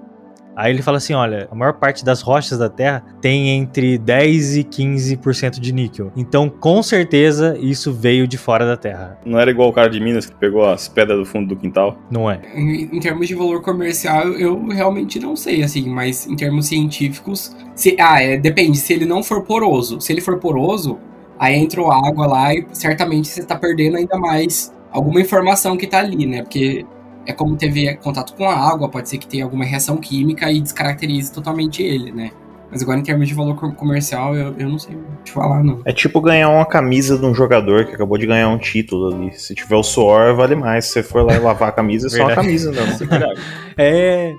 [0.56, 4.58] Aí ele fala assim: olha, a maior parte das rochas da Terra tem entre 10
[4.58, 6.12] e 15% de níquel.
[6.16, 9.20] Então, com certeza, isso veio de fora da Terra.
[9.26, 11.98] Não era igual o cara de Minas que pegou as pedras do fundo do quintal?
[12.10, 12.40] Não é.
[12.56, 17.56] Em, em termos de valor comercial, eu realmente não sei, assim, mas em termos científicos.
[17.76, 18.78] Se, ah, é, depende.
[18.78, 20.00] Se ele não for poroso.
[20.00, 20.98] Se ele for poroso,
[21.38, 26.00] aí entrou água lá e certamente você está perdendo ainda mais alguma informação que está
[26.00, 26.42] ali, né?
[26.42, 26.86] Porque
[27.26, 30.62] é como teve contato com a água, pode ser que tenha alguma reação química e
[30.62, 32.32] descaracterize totalmente ele, né?
[32.76, 35.82] Mas agora, em termos de valor comercial, eu, eu não sei te falar, não.
[35.86, 39.32] É tipo ganhar uma camisa de um jogador que acabou de ganhar um título ali.
[39.34, 40.86] Se tiver o suor, vale mais.
[40.86, 43.34] Se você for lá e lavar a camisa, é só a camisa, não.
[43.78, 44.34] é.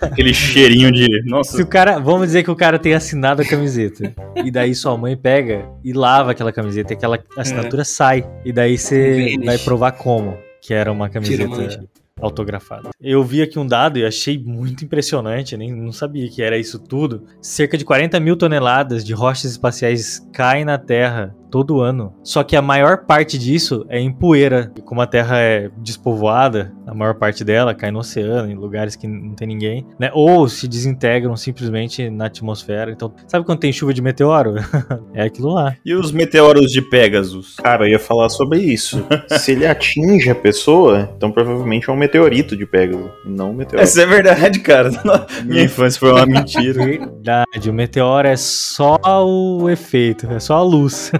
[0.00, 1.08] Aquele cheirinho de.
[1.24, 1.56] Nossa.
[1.56, 1.98] Se o cara.
[1.98, 4.14] Vamos dizer que o cara tem assinado a camiseta.
[4.36, 7.84] e daí sua mãe pega e lava aquela camiseta e aquela assinatura é.
[7.84, 8.24] sai.
[8.44, 12.90] E daí você vai provar como que era uma camiseta autografada.
[13.00, 16.78] Eu vi aqui um dado e achei muito impressionante, nem não sabia que era isso
[16.78, 17.24] tudo.
[17.40, 22.14] Cerca de 40 mil toneladas de rochas espaciais caem na Terra todo ano.
[22.24, 24.72] Só que a maior parte disso é em poeira.
[24.74, 28.96] E como a Terra é despovoada, a maior parte dela cai no oceano, em lugares
[28.96, 30.10] que não tem ninguém, né?
[30.14, 32.90] Ou se desintegram simplesmente na atmosfera.
[32.90, 34.54] Então, sabe quando tem chuva de meteoro?
[35.12, 35.76] é aquilo lá.
[35.84, 37.56] E os meteoros de Pegasus?
[37.56, 39.04] Cara, eu ia falar sobre isso.
[39.38, 43.84] se ele atinge a pessoa, então provavelmente é um meteorito de Pegasus, não um meteoro.
[43.84, 44.90] Isso é verdade, cara.
[45.44, 46.82] Minha infância foi uma mentira.
[46.82, 51.12] Verdade, o meteoro é só o efeito, é só a luz.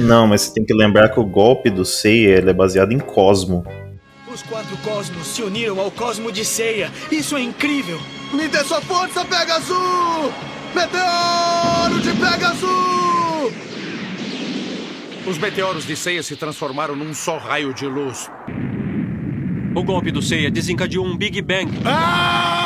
[0.00, 3.64] Não, mas você tem que lembrar que o golpe do Seiya é baseado em Cosmo.
[4.32, 6.90] Os quatro cosmos se uniram ao Cosmo de Seiya.
[7.10, 7.98] Isso é incrível!
[8.32, 10.32] Me dê sua força, Pegasus!
[10.74, 13.08] Meteoro de Pegasus!
[15.26, 18.30] Os meteoros de Seiya se transformaram num só raio de luz.
[19.74, 21.70] O golpe do Seiya desencadeou um Big Bang.
[21.84, 22.57] Ah!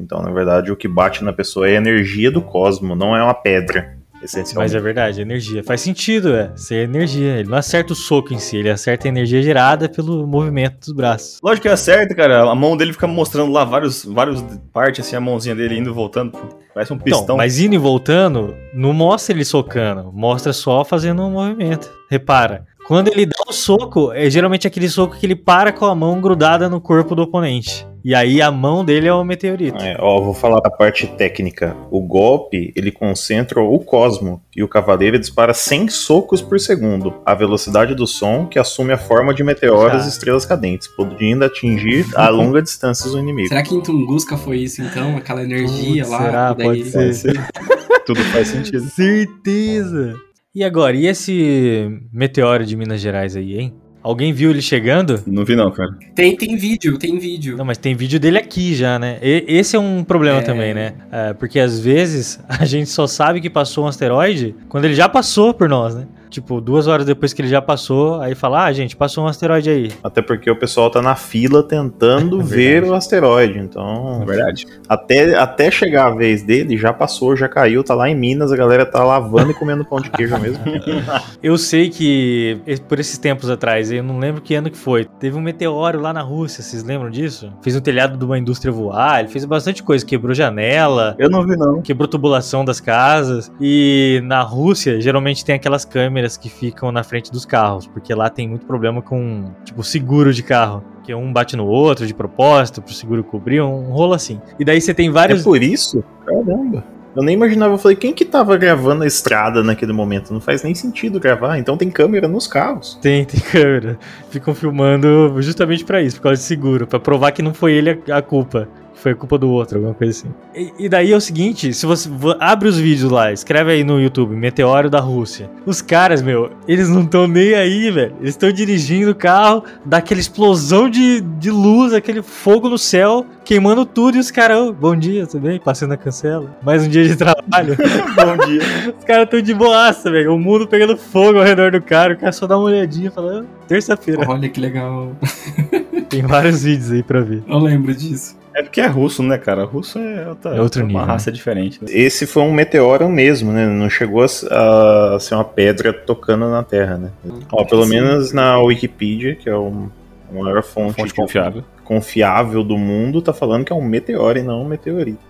[0.00, 3.22] Então, na verdade, o que bate na pessoa é a energia do cosmo, não é
[3.22, 3.98] uma pedra.
[4.22, 4.56] Essencialmente.
[4.56, 5.62] Mas é verdade, energia.
[5.62, 6.50] Faz sentido, é.
[6.56, 7.36] Ser energia.
[7.36, 10.92] Ele não acerta o soco em si, ele acerta a energia gerada pelo movimento dos
[10.92, 11.38] braços.
[11.42, 12.50] Lógico que acerta, cara.
[12.50, 15.92] A mão dele fica mostrando lá vários, vários partes, assim, a mãozinha dele indo e
[15.92, 16.32] voltando.
[16.74, 17.22] Parece um então, pistão.
[17.22, 20.12] Então, mas indo e voltando, não mostra ele socando.
[20.12, 21.90] Mostra só fazendo um movimento.
[22.10, 22.66] Repara.
[22.86, 26.20] Quando ele dá o soco, é geralmente aquele soco que ele para com a mão
[26.20, 27.86] grudada no corpo do oponente.
[28.04, 29.82] E aí a mão dele é o meteorito.
[29.82, 31.76] É, ó, vou falar a parte técnica.
[31.90, 37.34] O golpe, ele concentra o cosmo e o cavaleiro dispara 100 socos por segundo, a
[37.34, 42.28] velocidade do som que assume a forma de meteoros e estrelas cadentes, podendo atingir a
[42.30, 43.48] longa distância o inimigo.
[43.48, 45.16] Será que em Tunguska foi isso então?
[45.16, 46.18] Aquela energia Putz, lá?
[46.22, 46.52] será?
[46.54, 47.48] daí- Pode ser.
[48.06, 48.88] Tudo faz sentido.
[48.88, 50.14] Certeza.
[50.54, 53.74] E agora, e esse meteoro de Minas Gerais aí, hein?
[54.02, 55.20] Alguém viu ele chegando?
[55.26, 55.90] Não vi não, cara.
[56.14, 57.56] Tem, tem vídeo, tem vídeo.
[57.56, 59.18] Não, mas tem vídeo dele aqui já, né?
[59.20, 60.42] E- esse é um problema É.
[60.42, 60.94] também, né?
[61.10, 65.08] É, porque às vezes a gente só sabe que passou um asteroide quando ele já
[65.08, 66.06] passou por nós, né?
[66.30, 69.70] Tipo, duas horas depois que ele já passou, aí fala, ah, gente, passou um asteroide
[69.70, 69.90] aí.
[70.02, 73.58] Até porque o pessoal tá na fila tentando É ver o asteroide.
[73.58, 74.66] Então, É verdade.
[74.88, 78.56] até, até chegar a vez dele, já passou, já caiu, tá lá em Minas, a
[78.56, 80.62] galera tá lavando e comendo pão de queijo mesmo.
[81.42, 85.04] Eu sei que e- por esses tempos atrás, eu não lembro que ano que foi,
[85.04, 87.52] teve um meteoro lá na Rússia, vocês lembram disso?
[87.62, 91.44] Fez um telhado de uma indústria voar, ele fez bastante coisa, quebrou janela, Eu não
[91.46, 91.80] vi não.
[91.80, 93.50] quebrou tubulação das casas.
[93.60, 98.28] E na Rússia, geralmente tem aquelas câmeras que ficam na frente dos carros, porque lá
[98.30, 100.82] tem muito problema com, tipo, seguro de carro.
[101.04, 104.40] Que um bate no outro de propósito, pro seguro cobrir, um rolo assim.
[104.58, 105.42] E daí você tem É vários.
[105.42, 106.04] por isso?
[106.26, 106.84] Caramba.
[107.16, 110.32] Eu nem imaginava, eu falei, quem que tava gravando a estrada naquele momento?
[110.32, 112.96] Não faz nem sentido gravar, então tem câmera nos carros.
[113.00, 113.98] Tem, tem câmera.
[114.30, 117.90] Ficam filmando justamente pra isso, por causa de seguro, pra provar que não foi ele
[118.08, 118.68] a, a culpa.
[119.00, 120.28] Foi culpa do outro, alguma coisa assim.
[120.54, 123.84] E, e daí é o seguinte: se você vo- abre os vídeos lá, escreve aí
[123.84, 125.48] no YouTube, Meteoro da Rússia.
[125.64, 128.14] Os caras, meu, eles não estão nem aí, velho.
[128.20, 133.24] Eles estão dirigindo o carro, dá aquela explosão de, de luz, aquele fogo no céu,
[133.44, 135.60] queimando tudo, e os caras, "Ô, bom dia, tudo bem?
[135.60, 136.56] Passando a cancela.
[136.62, 137.76] Mais um dia de trabalho.
[138.18, 138.94] Bom dia.
[138.98, 140.34] Os caras tão de boaça, velho.
[140.34, 142.14] O mundo pegando fogo ao redor do cara.
[142.14, 144.24] O cara só dá uma olhadinha e fala, "Ah, terça-feira.
[144.28, 145.12] Olha que legal.
[146.08, 147.42] Tem vários vídeos aí pra ver.
[147.46, 148.36] Eu lembro disso.
[148.54, 149.64] É porque é russo, né, cara?
[149.64, 151.78] Russo é outra, É outro uma nível, raça diferente.
[151.80, 151.88] Né?
[151.92, 153.66] Esse foi um meteoro mesmo, né?
[153.66, 157.10] Não chegou a, a ser uma pedra tocando na Terra, né?
[157.52, 157.90] Ó, pelo Sim.
[157.90, 159.88] menos na Wikipedia, que é um,
[160.28, 161.62] a maior fonte, Fonte confiável.
[161.84, 165.27] confiável do mundo, tá falando que é um meteoro e não um meteorito.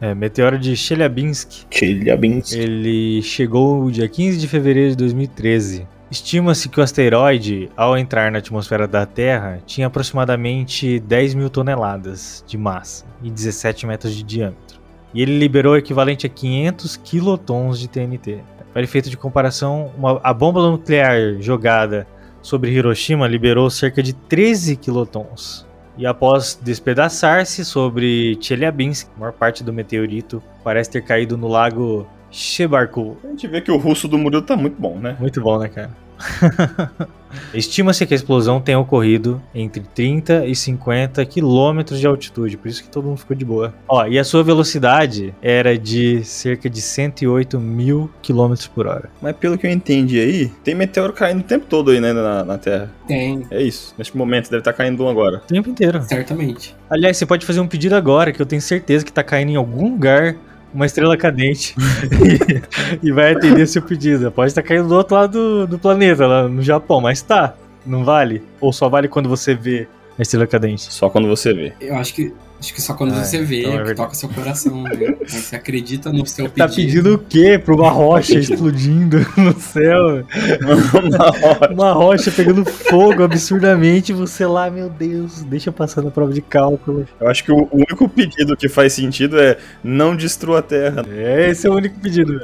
[0.00, 1.66] É, meteoro de Chelyabinsk.
[1.70, 2.52] Chelyabinsk.
[2.56, 5.86] Ele chegou dia 15 de fevereiro de 2013.
[6.10, 12.42] Estima-se que o asteroide, ao entrar na atmosfera da Terra, tinha aproximadamente 10 mil toneladas
[12.46, 14.78] de massa e 17 metros de diâmetro.
[15.12, 18.38] E ele liberou o equivalente a 500 quilotons de TNT.
[18.72, 22.06] Para efeito de comparação, uma- a bomba nuclear jogada
[22.40, 25.66] sobre Hiroshima liberou cerca de 13 quilotons.
[25.98, 32.06] E após despedaçar-se sobre Chelyabinsk, a maior parte do meteorito parece ter caído no lago
[32.30, 33.18] Shebarkul.
[33.24, 35.16] A gente vê que o russo do Murilo tá muito bom, né?
[35.18, 35.90] Muito bom, né, cara?
[37.52, 42.82] Estima-se que a explosão tenha ocorrido entre 30 e 50 quilômetros de altitude, por isso
[42.82, 43.74] que todo mundo ficou de boa.
[43.88, 49.10] Ó, e a sua velocidade era de cerca de 108 mil quilômetros por hora.
[49.20, 52.44] Mas pelo que eu entendi aí, tem meteoro caindo o tempo todo aí, né, na,
[52.44, 52.90] na Terra.
[53.06, 53.94] Tem, É isso.
[53.96, 55.38] Neste momento deve estar caindo um agora.
[55.38, 56.02] O tempo inteiro.
[56.02, 56.76] certamente.
[56.90, 59.56] Aliás, você pode fazer um pedido agora, que eu tenho certeza que tá caindo em
[59.56, 60.36] algum lugar
[60.72, 61.74] uma estrela cadente
[63.02, 64.30] e, e vai atender seu pedido.
[64.30, 67.54] Pode estar caindo do outro lado do, do planeta, lá no Japão, mas tá.
[67.86, 68.42] Não vale?
[68.60, 69.88] Ou só vale quando você vê
[70.18, 70.92] a estrela cadente?
[70.92, 71.72] Só quando você vê.
[71.80, 74.82] Eu acho que acho que só quando Ah, você vê então é toca seu coração,
[74.82, 75.16] né?
[75.26, 77.60] Você acredita no seu Tá pedindo o quê?
[77.62, 80.24] Pra uma rocha explodindo no céu?
[81.70, 86.32] Uma rocha pegando fogo absurdamente e você lá, meu Deus, deixa eu passar na prova
[86.32, 87.06] de cálculo.
[87.20, 91.04] Eu acho que o único pedido que faz sentido é não destrua a Terra.
[91.10, 92.40] É, esse é o único pedido.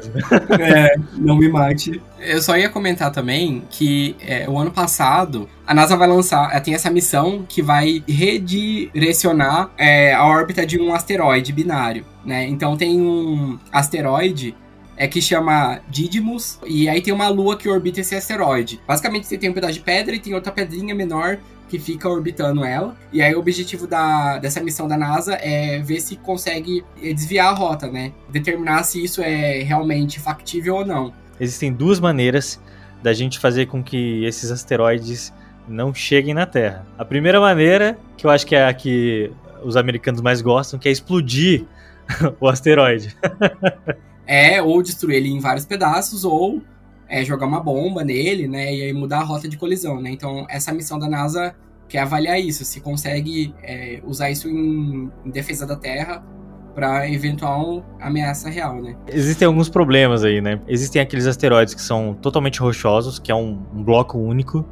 [0.61, 2.01] É, não me mate.
[2.21, 6.61] Eu só ia comentar também que é, o ano passado a NASA vai lançar, ela
[6.61, 12.47] tem essa missão que vai redirecionar é, a órbita de um asteroide binário, né?
[12.47, 14.55] Então tem um asteroide
[14.97, 18.81] é que chama Didymos, e aí tem uma lua que orbita esse asteroide.
[18.87, 21.39] Basicamente você tem um pedaço de pedra e tem outra pedrinha menor
[21.69, 22.97] que fica orbitando ela.
[23.13, 27.49] E aí o objetivo da, dessa missão da NASA é ver se consegue eh, desviar
[27.49, 28.13] a rota, né?
[28.29, 31.13] Determinar se isso é realmente factível ou não.
[31.41, 32.61] Existem duas maneiras
[33.03, 35.33] da gente fazer com que esses asteroides
[35.67, 36.87] não cheguem na Terra.
[36.97, 39.33] A primeira maneira, que eu acho que é a que
[39.65, 41.65] os americanos mais gostam, que é explodir
[42.41, 43.17] o asteroide.
[44.27, 46.63] É ou destruir ele em vários pedaços ou
[47.09, 48.75] é, jogar uma bomba nele, né?
[48.75, 50.11] E aí mudar a rota de colisão, né?
[50.11, 51.55] Então essa missão da NASA
[51.89, 56.25] quer avaliar isso, se consegue é, usar isso em, em defesa da Terra
[56.75, 58.97] para eventual ameaça real, né?
[59.07, 60.61] Existem alguns problemas aí, né?
[60.67, 64.67] Existem aqueles asteroides que são totalmente rochosos, que é um, um bloco único.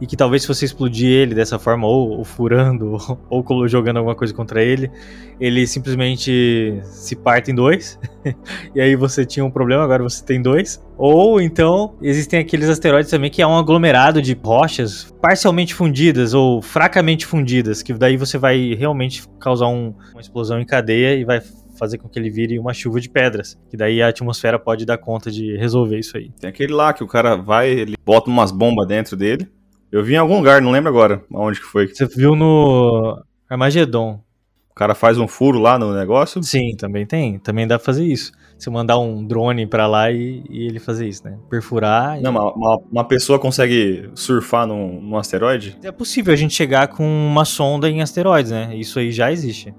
[0.00, 2.96] E que talvez se você explodir ele dessa forma, ou, ou furando,
[3.28, 4.90] ou, ou, jogando alguma coisa contra ele,
[5.38, 7.98] ele simplesmente se parte em dois,
[8.74, 10.82] e aí você tinha um problema, agora você tem dois.
[10.96, 16.60] Ou então, existem aqueles asteroides também que é um aglomerado de rochas parcialmente fundidas ou
[16.60, 21.40] fracamente fundidas, que daí você vai realmente causar um, uma explosão em cadeia e vai
[21.80, 23.58] fazer com que ele vire uma chuva de pedras.
[23.70, 26.30] Que daí a atmosfera pode dar conta de resolver isso aí.
[26.38, 29.50] Tem aquele lá que o cara vai, ele bota umas bombas dentro dele.
[29.92, 31.88] Eu vi em algum lugar, não lembro agora aonde que foi.
[31.88, 34.22] Você viu no Armagedon.
[34.70, 36.42] O cara faz um furo lá no negócio?
[36.42, 37.38] Sim, também tem.
[37.38, 38.32] Também dá pra fazer isso.
[38.56, 41.36] Você mandar um drone pra lá e, e ele fazer isso, né?
[41.48, 42.20] Perfurar.
[42.20, 42.36] Não, e...
[42.36, 45.76] uma, uma, pessoa consegue surfar num, num asteroide?
[45.82, 48.74] É possível a gente chegar com uma sonda em asteroides, né?
[48.76, 49.74] Isso aí já existe.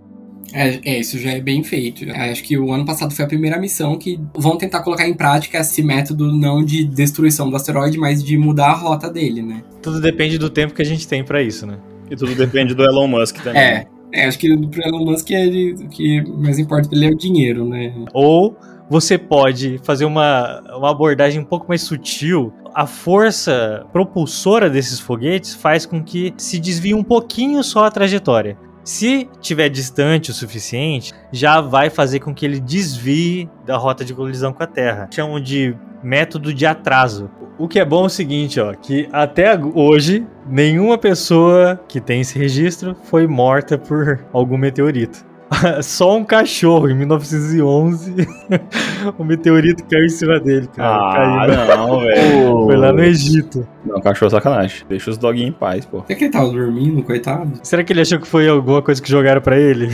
[0.54, 2.10] É, é, isso já é bem feito.
[2.12, 5.60] Acho que o ano passado foi a primeira missão que vão tentar colocar em prática
[5.60, 9.64] esse método não de destruição do asteroide, mas de mudar a rota dele, né?
[9.82, 11.78] Tudo depende do tempo que a gente tem para isso, né?
[12.10, 13.62] E tudo depende do Elon Musk também.
[13.62, 17.16] É, é acho que pro Elon Musk é de, que mais importa ele é o
[17.16, 17.94] dinheiro, né?
[18.14, 18.58] Ou
[18.90, 22.52] você pode fazer uma, uma abordagem um pouco mais sutil.
[22.76, 28.58] A força propulsora desses foguetes faz com que se desvie um pouquinho só a trajetória.
[28.84, 34.14] Se tiver distante o suficiente, já vai fazer com que ele desvie da rota de
[34.14, 35.08] colisão com a Terra.
[35.12, 37.30] Chamam de método de atraso.
[37.60, 42.22] O que é bom é o seguinte, ó, que até hoje nenhuma pessoa que tem
[42.22, 45.31] esse registro foi morta por algum meteorito.
[45.84, 48.28] Só um cachorro em 1911.
[49.18, 50.96] o meteorito caiu em cima dele, cara.
[50.96, 51.78] Ah, caiu.
[51.78, 52.66] não, velho.
[52.66, 53.68] Foi lá no Egito.
[53.86, 54.86] Não, cachorro é sacanagem.
[54.88, 56.04] Deixa os doguinhos em paz, pô.
[56.08, 57.60] Será que ele tava dormindo, coitado?
[57.64, 59.90] Será que ele achou que foi alguma coisa que jogaram pra ele?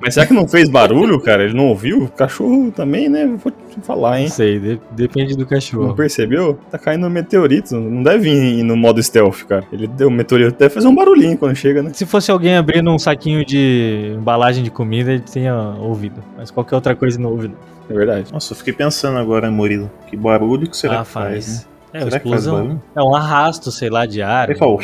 [0.00, 1.44] Mas será que não fez barulho, cara?
[1.44, 2.04] Ele não ouviu?
[2.04, 3.26] O cachorro também, né?
[3.26, 4.26] Vou te falar, hein?
[4.26, 5.88] Não sei, de depende do cachorro.
[5.88, 6.58] Não percebeu?
[6.70, 7.76] Tá caindo um meteorito.
[7.76, 9.64] Não deve ir no modo stealth, cara.
[9.72, 11.90] Ele deu um meteorito, deve fazer um barulhinho quando chega, né?
[11.92, 16.22] Se fosse alguém abrindo um saquinho de embalagem de comida, ele tinha ouvido.
[16.36, 17.50] Mas qualquer outra coisa não ouve.
[17.88, 18.32] É verdade.
[18.32, 19.90] Nossa, eu fiquei pensando agora, Murilo.
[20.08, 21.72] Que barulho que será ah, que faz, faz né?
[21.92, 22.54] É, Será que faz explosão.
[22.54, 22.82] barulho?
[22.96, 24.48] É um arrasto, sei lá, de ar.
[24.48, 24.80] Ele falou.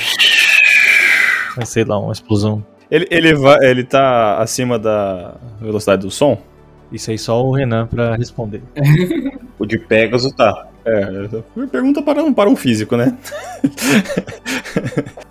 [1.64, 2.64] Sei lá, uma explosão.
[2.90, 6.38] Ele, ele, vai, ele tá acima da velocidade do som?
[6.90, 8.62] Isso aí só o Renan pra responder.
[9.58, 10.68] O de Pegasus tá.
[10.84, 13.18] É, pergunta para um, para um físico, né?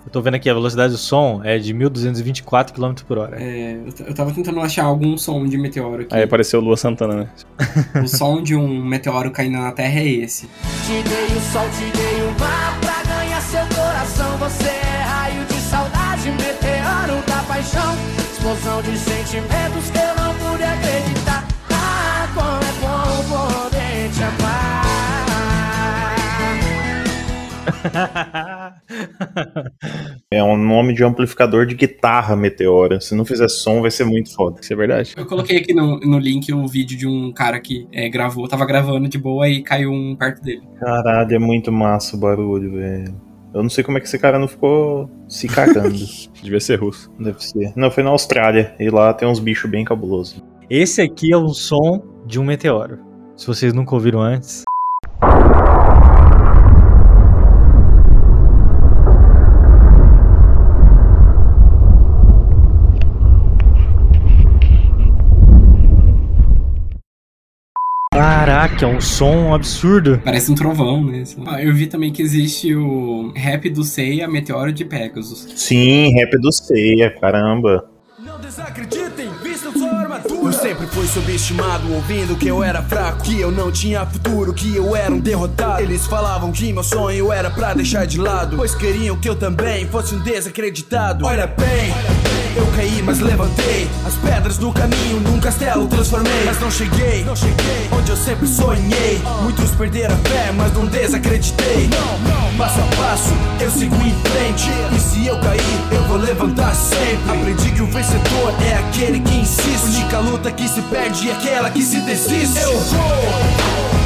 [0.04, 3.42] Eu tô vendo aqui, a velocidade do som é de 1224 km por hora.
[3.42, 6.14] É, eu tava tentando achar algum som de meteoro aqui.
[6.14, 7.28] Aí apareceu o Lua Santana, né?
[8.04, 10.46] O som de um meteoro caindo na Terra é esse.
[10.86, 14.36] Te dei o sol, te dei o mar pra ganhar seu coração.
[14.38, 16.57] Você é raio de saudade, meteoro
[17.68, 17.94] paixão.
[18.32, 21.46] Explosão de sentimentos que eu não pude acreditar.
[21.70, 24.78] Ah, como é bom poder te amar.
[30.30, 33.00] É um nome de amplificador de guitarra meteora.
[33.00, 34.60] Se não fizer som, vai ser muito foda.
[34.60, 35.14] Isso é verdade.
[35.16, 38.66] Eu coloquei aqui no, no link o vídeo de um cara que é, gravou, tava
[38.66, 40.60] gravando de boa e caiu um perto dele.
[40.78, 43.27] Caralho, é muito massa o barulho, velho.
[43.54, 45.98] Eu não sei como é que esse cara não ficou se cagando.
[46.42, 47.10] Devia ser russo.
[47.18, 47.72] Deve ser.
[47.74, 48.74] Não, foi na Austrália.
[48.78, 50.42] E lá tem uns bichos bem cabulosos.
[50.68, 52.98] Esse aqui é o som de um meteoro.
[53.36, 54.64] Se vocês nunca ouviram antes.
[68.18, 70.20] Caraca, é um som absurdo.
[70.24, 71.22] Parece um trovão, né?
[71.46, 75.46] Ah, Eu vi também que existe o rap do Seiya, Meteoro de Pegasus.
[75.54, 77.84] Sim, rap do Ceia, caramba.
[78.18, 80.34] Não desacreditem, vistam sua armadura.
[80.34, 84.74] Eu sempre fui subestimado, ouvindo que eu era fraco, que eu não tinha futuro, que
[84.74, 85.80] eu era um derrotado.
[85.84, 89.86] Eles falavam que meu sonho era pra deixar de lado, pois queriam que eu também
[89.86, 91.24] fosse um desacreditado.
[91.24, 91.94] Olha bem,
[92.56, 93.88] eu caí, mas levantei.
[94.06, 98.46] As pedras do caminho num castelo transformei, mas não cheguei, não cheguei onde eu sempre
[98.46, 99.20] sonhei.
[99.42, 101.88] Muitos perderam a fé, mas não desacreditei.
[102.56, 104.70] Passo a passo, eu sigo em frente.
[104.94, 105.60] E se eu cair,
[105.92, 107.30] eu vou levantar sempre.
[107.30, 109.98] Aprendi que o vencedor é aquele que insiste.
[109.98, 112.58] Única luta que se perde é aquela que se desiste.
[112.60, 113.10] Eu vou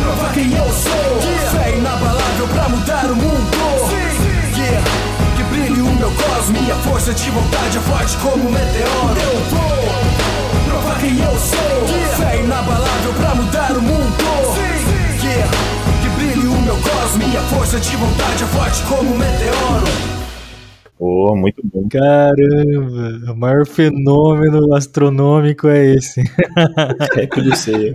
[0.02, 1.60] provar quem eu sou.
[1.60, 3.52] Fé inabalável pra mudar o mundo.
[4.56, 5.01] Yeah.
[6.24, 6.60] Cosmo.
[6.60, 9.20] Minha força de vontade é forte como um meteoro.
[9.20, 11.86] Eu vou provar quem eu sou.
[12.16, 14.22] Fé inabalável pra mudar o mundo.
[15.22, 15.50] Yeah.
[16.02, 17.26] Que brilhe o meu cosmo.
[17.26, 19.86] Minha força de vontade é forte como um meteoro.
[20.98, 21.88] Pô, muito bom.
[21.88, 26.22] Caramba, o maior fenômeno astronômico é esse.
[27.14, 27.94] Rap do Ceia.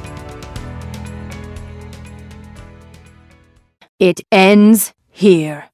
[4.01, 5.70] It ends here.